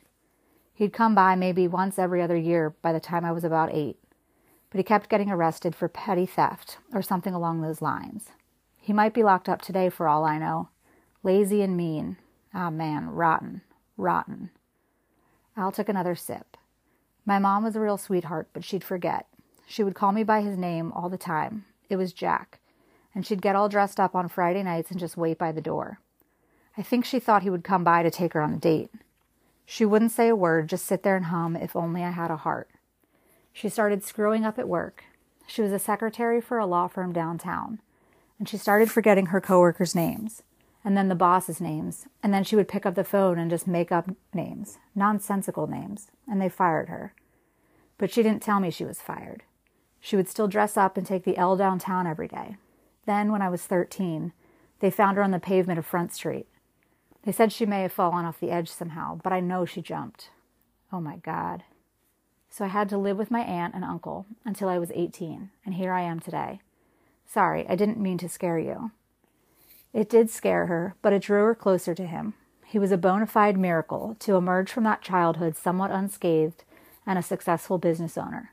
He'd 0.73 0.93
come 0.93 1.15
by 1.15 1.35
maybe 1.35 1.69
once 1.69 1.99
every 1.99 2.23
other 2.23 2.37
year 2.37 2.75
by 2.81 2.93
the 2.93 3.01
time 3.01 3.25
I 3.25 3.33
was 3.33 3.45
about 3.45 3.75
eight, 3.75 3.99
but 4.71 4.79
he 4.79 4.85
kept 4.85 5.11
getting 5.11 5.31
arrested 5.31 5.75
for 5.75 5.89
petty 5.89 6.25
theft 6.25 6.79
or 6.95 7.03
something 7.03 7.35
along 7.35 7.61
those 7.61 7.83
lines. 7.83 8.31
He 8.79 8.95
might 8.95 9.13
be 9.13 9.23
locked 9.23 9.49
up 9.49 9.61
today 9.61 9.91
for 9.91 10.09
all 10.09 10.25
I 10.25 10.39
know. 10.39 10.71
Lazy 11.23 11.63
and 11.63 11.77
mean. 11.77 12.17
Ah, 12.55 12.71
man, 12.71 13.11
rotten, 13.11 13.61
rotten. 13.97 14.51
Al 15.57 15.71
took 15.71 15.89
another 15.89 16.15
sip. 16.15 16.57
My 17.27 17.39
mom 17.39 17.63
was 17.63 17.77
a 17.77 17.81
real 17.81 17.99
sweetheart, 17.99 18.49
but 18.53 18.65
she'd 18.65 18.83
forget. 18.83 19.27
She 19.67 19.85
would 19.85 19.95
call 19.95 20.13
me 20.13 20.25
by 20.25 20.41
his 20.41 20.57
name 20.57 20.93
all 20.93 21.09
the 21.09 21.19
time. 21.19 21.65
It 21.89 21.97
was 21.97 22.13
Jack. 22.13 22.59
And 23.15 23.27
she'd 23.27 23.43
get 23.43 23.55
all 23.55 23.69
dressed 23.69 24.01
up 24.01 24.15
on 24.15 24.29
Friday 24.29 24.63
nights 24.63 24.91
and 24.91 24.99
just 24.99 25.17
wait 25.17 25.37
by 25.37 25.53
the 25.53 25.61
door. 25.61 26.01
I 26.79 26.83
think 26.83 27.05
she 27.05 27.19
thought 27.19 27.43
he 27.43 27.51
would 27.51 27.65
come 27.65 27.85
by 27.85 28.03
to 28.03 28.11
take 28.11 28.33
her 28.33 28.41
on 28.41 28.55
a 28.55 28.59
date. 28.59 28.91
She 29.67 29.85
wouldn't 29.85 30.13
say 30.13 30.29
a 30.29 30.35
word, 30.35 30.69
just 30.69 30.87
sit 30.87 31.03
there 31.03 31.17
and 31.17 31.27
hum, 31.27 31.55
if 31.55 31.77
only 31.77 32.03
I 32.03 32.11
had 32.11 32.31
a 32.31 32.37
heart. 32.37 32.69
She 33.53 33.69
started 33.69 34.03
screwing 34.03 34.45
up 34.45 34.59
at 34.59 34.69
work. 34.69 35.05
She 35.47 35.63
was 35.63 35.73
a 35.73 35.79
secretary 35.79 36.41
for 36.41 36.59
a 36.59 36.67
law 36.67 36.89
firm 36.89 37.13
downtown, 37.13 37.81
and 38.39 38.49
she 38.49 38.57
started 38.57 38.91
forgetting 38.91 39.27
her 39.27 39.41
coworkers' 39.41 39.95
names, 39.95 40.43
and 40.85 40.97
then 40.97 41.09
the 41.09 41.15
boss's 41.15 41.61
names, 41.61 42.07
and 42.23 42.33
then 42.33 42.45
she 42.45 42.57
would 42.57 42.69
pick 42.69 42.87
up 42.87 42.95
the 42.95 43.05
phone 43.05 43.39
and 43.39 43.51
just 43.51 43.67
make 43.67 43.93
up 43.93 44.11
names, 44.33 44.79
nonsensical 44.95 45.67
names, 45.67 46.11
and 46.29 46.41
they 46.41 46.49
fired 46.49 46.89
her. 46.89 47.15
But 47.99 48.11
she 48.11 48.23
didn't 48.23 48.43
tell 48.43 48.61
me 48.61 48.71
she 48.71 48.85
was 48.85 49.01
fired. 49.01 49.43
She 50.01 50.17
would 50.17 50.29
still 50.29 50.49
dress 50.49 50.77
up 50.77 50.97
and 50.97 51.07
take 51.07 51.25
the 51.25 51.37
L 51.37 51.57
downtown 51.57 52.07
every 52.07 52.29
day. 52.29 52.57
Then, 53.05 53.31
when 53.31 53.43
I 53.43 53.51
was 53.51 53.63
13, 53.65 54.33
they 54.81 54.91
found 54.91 55.17
her 55.19 55.23
on 55.23 55.31
the 55.31 55.39
pavement 55.39 55.79
of 55.79 55.85
Front 55.85 56.15
Street. 56.15 56.47
They 57.25 57.33
said 57.33 57.53
she 57.53 57.67
may 57.67 57.83
have 57.83 57.93
fallen 57.93 58.25
off 58.25 58.41
the 58.41 58.51
edge 58.51 58.71
somehow, 58.71 59.21
but 59.23 59.33
I 59.33 59.41
know 59.41 59.67
she 59.67 59.83
jumped. 59.83 60.31
Oh 60.91 61.01
my 61.01 61.17
God. 61.17 61.65
So 62.49 62.65
I 62.65 62.69
had 62.69 62.89
to 62.89 62.99
live 62.99 63.19
with 63.19 63.31
my 63.31 63.41
aunt 63.41 63.75
and 63.75 63.85
uncle 63.85 64.27
until 64.45 64.69
I 64.69 64.79
was 64.79 64.91
18, 64.95 65.51
and 65.65 65.75
here 65.75 65.93
I 65.93 66.01
am 66.01 66.19
today. 66.19 66.61
Sorry, 67.27 67.67
I 67.69 67.77
didn't 67.77 68.01
mean 68.01 68.19
to 68.19 68.29
scare 68.29 68.59
you. 68.59 68.91
It 69.93 70.09
did 70.09 70.31
scare 70.31 70.67
her, 70.67 70.95
but 71.03 71.13
it 71.13 71.23
drew 71.23 71.45
her 71.45 71.55
closer 71.55 71.95
to 71.95 72.07
him. 72.07 72.35
He 72.65 72.79
was 72.79 72.93
a 72.93 72.99
bona 72.99 73.27
fide 73.27 73.59
miracle 73.59 74.17
to 74.21 74.37
emerge 74.37 74.71
from 74.71 74.85
that 74.85 75.03
childhood 75.03 75.57
somewhat 75.57 75.91
unscathed 75.91 76.63
and 77.05 77.19
a 77.19 77.23
successful 77.23 77.79
business 77.79 78.17
owner. 78.17 78.53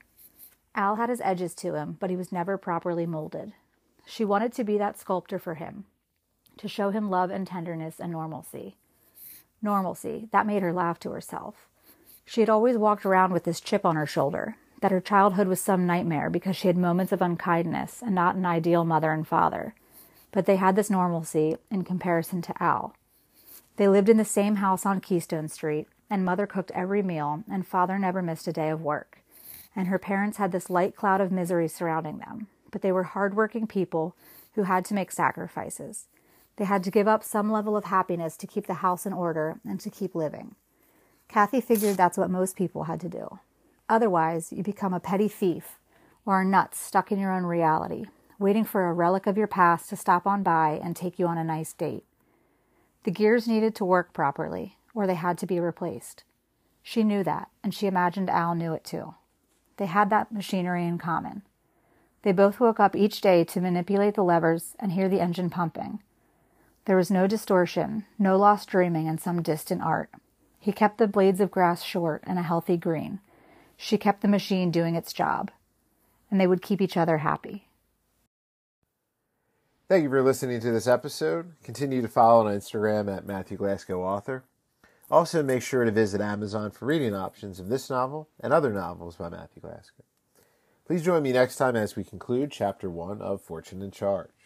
Al 0.74 0.96
had 0.96 1.10
his 1.10 1.22
edges 1.22 1.54
to 1.56 1.76
him, 1.76 1.98
but 2.00 2.10
he 2.10 2.16
was 2.16 2.32
never 2.32 2.58
properly 2.58 3.06
molded. 3.06 3.54
She 4.06 4.26
wanted 4.26 4.54
to 4.54 4.64
be 4.64 4.78
that 4.78 4.98
sculptor 4.98 5.38
for 5.38 5.56
him, 5.56 5.86
to 6.58 6.68
show 6.68 6.90
him 6.90 7.10
love 7.10 7.30
and 7.30 7.46
tenderness 7.46 8.00
and 8.00 8.12
normalcy. 8.12 8.78
Normalcy, 9.62 10.30
that 10.32 10.48
made 10.48 10.62
her 10.62 10.74
laugh 10.74 11.00
to 11.00 11.12
herself. 11.12 11.68
She 12.26 12.42
had 12.42 12.50
always 12.50 12.78
walked 12.78 13.06
around 13.06 13.32
with 13.32 13.44
this 13.44 13.62
chip 13.62 13.86
on 13.86 13.96
her 13.96 14.06
shoulder, 14.06 14.56
that 14.82 14.92
her 14.92 15.02
childhood 15.02 15.48
was 15.48 15.60
some 15.60 15.86
nightmare 15.86 16.30
because 16.30 16.56
she 16.56 16.68
had 16.68 16.78
moments 16.78 17.12
of 17.12 17.22
unkindness 17.22 18.02
and 18.02 18.16
not 18.16 18.36
an 18.36 18.46
ideal 18.46 18.86
mother 18.86 19.12
and 19.12 19.28
father. 19.28 19.76
But 20.32 20.46
they 20.46 20.58
had 20.58 20.76
this 20.76 20.90
normalcy 20.90 21.58
in 21.72 21.84
comparison 21.84 22.42
to 22.44 22.64
Al. 22.64 22.96
They 23.78 23.88
lived 23.88 24.10
in 24.10 24.18
the 24.18 24.26
same 24.26 24.56
house 24.56 24.86
on 24.86 25.02
Keystone 25.02 25.48
Street, 25.48 25.88
and 26.10 26.26
mother 26.26 26.48
cooked 26.48 26.72
every 26.72 27.02
meal, 27.02 27.44
and 27.50 27.66
father 27.66 28.00
never 28.00 28.22
missed 28.22 28.48
a 28.48 28.54
day 28.54 28.70
of 28.70 28.82
work 28.82 29.24
and 29.78 29.88
her 29.88 30.00
parents 30.00 30.38
had 30.38 30.52
this 30.52 30.72
light 30.72 30.96
cloud 30.96 31.22
of 31.22 31.32
misery 31.32 31.68
surrounding 31.68 32.18
them. 32.18 32.48
But 32.72 32.82
they 32.82 32.92
were 32.92 33.04
hardworking 33.04 33.68
people 33.68 34.16
who 34.56 34.64
had 34.64 34.84
to 34.86 34.96
make 34.96 35.12
sacrifices. 35.12 36.08
They 36.56 36.66
had 36.66 36.84
to 36.84 36.92
give 36.92 37.08
up 37.08 37.24
some 37.24 37.52
level 37.52 37.78
of 37.78 37.86
happiness 37.86 38.36
to 38.38 38.48
keep 38.48 38.66
the 38.66 38.76
house 38.76 39.06
in 39.06 39.14
order 39.14 39.60
and 39.64 39.80
to 39.82 39.92
keep 39.92 40.16
living. 40.16 40.56
Kathy 41.28 41.62
figured 41.62 41.96
that's 41.96 42.18
what 42.18 42.32
most 42.32 42.56
people 42.56 42.86
had 42.86 43.00
to 43.02 43.10
do. 43.10 43.40
Otherwise, 43.88 44.52
you 44.52 44.64
become 44.64 44.96
a 44.96 45.00
petty 45.00 45.28
thief 45.28 45.78
or 46.26 46.34
are 46.34 46.44
nuts 46.44 46.80
stuck 46.80 47.12
in 47.12 47.20
your 47.20 47.32
own 47.32 47.44
reality, 47.44 48.06
waiting 48.40 48.64
for 48.64 48.88
a 48.88 48.94
relic 48.94 49.28
of 49.28 49.38
your 49.38 49.48
past 49.48 49.90
to 49.90 49.96
stop 49.96 50.28
on 50.28 50.44
by 50.44 50.80
and 50.84 50.96
take 50.96 51.18
you 51.18 51.28
on 51.28 51.38
a 51.38 51.44
nice 51.44 51.74
date. 51.74 52.06
The 53.04 53.12
gears 53.12 53.48
needed 53.48 53.76
to 53.76 53.86
work 53.86 54.14
properly, 54.14 54.78
or 54.94 55.08
they 55.08 55.16
had 55.16 55.38
to 55.40 55.48
be 55.48 55.60
replaced. 55.60 56.24
She 56.84 57.04
knew 57.04 57.24
that, 57.24 57.50
and 57.64 57.74
she 57.74 57.88
imagined 57.88 58.30
Al 58.30 58.56
knew 58.56 58.74
it 58.74 58.84
too. 58.84 59.16
They 59.78 59.86
had 59.86 60.10
that 60.10 60.32
machinery 60.32 60.86
in 60.86 60.98
common. 60.98 61.44
They 62.24 62.32
both 62.32 62.60
woke 62.60 62.80
up 62.80 62.96
each 62.96 63.22
day 63.22 63.44
to 63.46 63.62
manipulate 63.62 64.16
the 64.16 64.24
levers 64.24 64.76
and 64.80 64.92
hear 64.92 65.08
the 65.08 65.22
engine 65.22 65.50
pumping. 65.50 66.02
There 66.86 66.98
was 66.98 67.12
no 67.12 67.28
distortion, 67.28 68.06
no 68.18 68.38
lost 68.38 68.70
dreaming 68.70 69.08
in 69.08 69.18
some 69.18 69.42
distant 69.42 69.82
art. 69.82 70.10
He 70.60 70.72
kept 70.72 70.98
the 70.98 71.08
blades 71.08 71.40
of 71.40 71.52
grass 71.52 71.84
short 71.84 72.24
and 72.26 72.40
a 72.40 72.44
healthy 72.44 72.78
green. 72.78 73.20
She 73.78 73.98
kept 73.98 74.22
the 74.22 74.28
machine 74.28 74.72
doing 74.72 74.96
its 74.96 75.14
job. 75.14 75.52
And 76.32 76.42
they 76.42 76.48
would 76.48 76.62
keep 76.62 76.82
each 76.82 76.98
other 76.98 77.20
happy. 77.20 77.67
Thank 79.90 80.04
you 80.04 80.10
for 80.10 80.22
listening 80.22 80.60
to 80.60 80.72
this 80.74 80.86
episode. 80.86 81.54
Continue 81.64 82.02
to 82.02 82.10
follow 82.10 82.46
on 82.46 82.54
Instagram 82.54 83.16
at 83.16 83.26
Matthew 83.26 83.56
Glasgow 83.56 84.04
Author. 84.04 84.44
Also, 85.10 85.42
make 85.42 85.62
sure 85.62 85.86
to 85.86 85.92
visit 85.92 86.20
Amazon 86.20 86.72
for 86.72 86.88
reading 86.88 87.16
options 87.16 87.58
of 87.58 87.70
this 87.70 87.90
novel 87.90 88.28
and 88.42 88.52
other 88.52 88.74
novels 88.74 89.16
by 89.16 89.30
Matthew 89.30 89.62
Glasgow. 89.62 90.04
Please 90.86 91.04
join 91.04 91.24
me 91.24 91.32
next 91.32 91.56
time 91.56 91.78
as 91.78 91.96
we 91.96 92.04
conclude 92.04 92.52
Chapter 92.52 92.90
1 92.90 93.22
of 93.22 93.42
Fortune 93.42 93.82
and 93.82 93.94
Charge. 93.94 94.37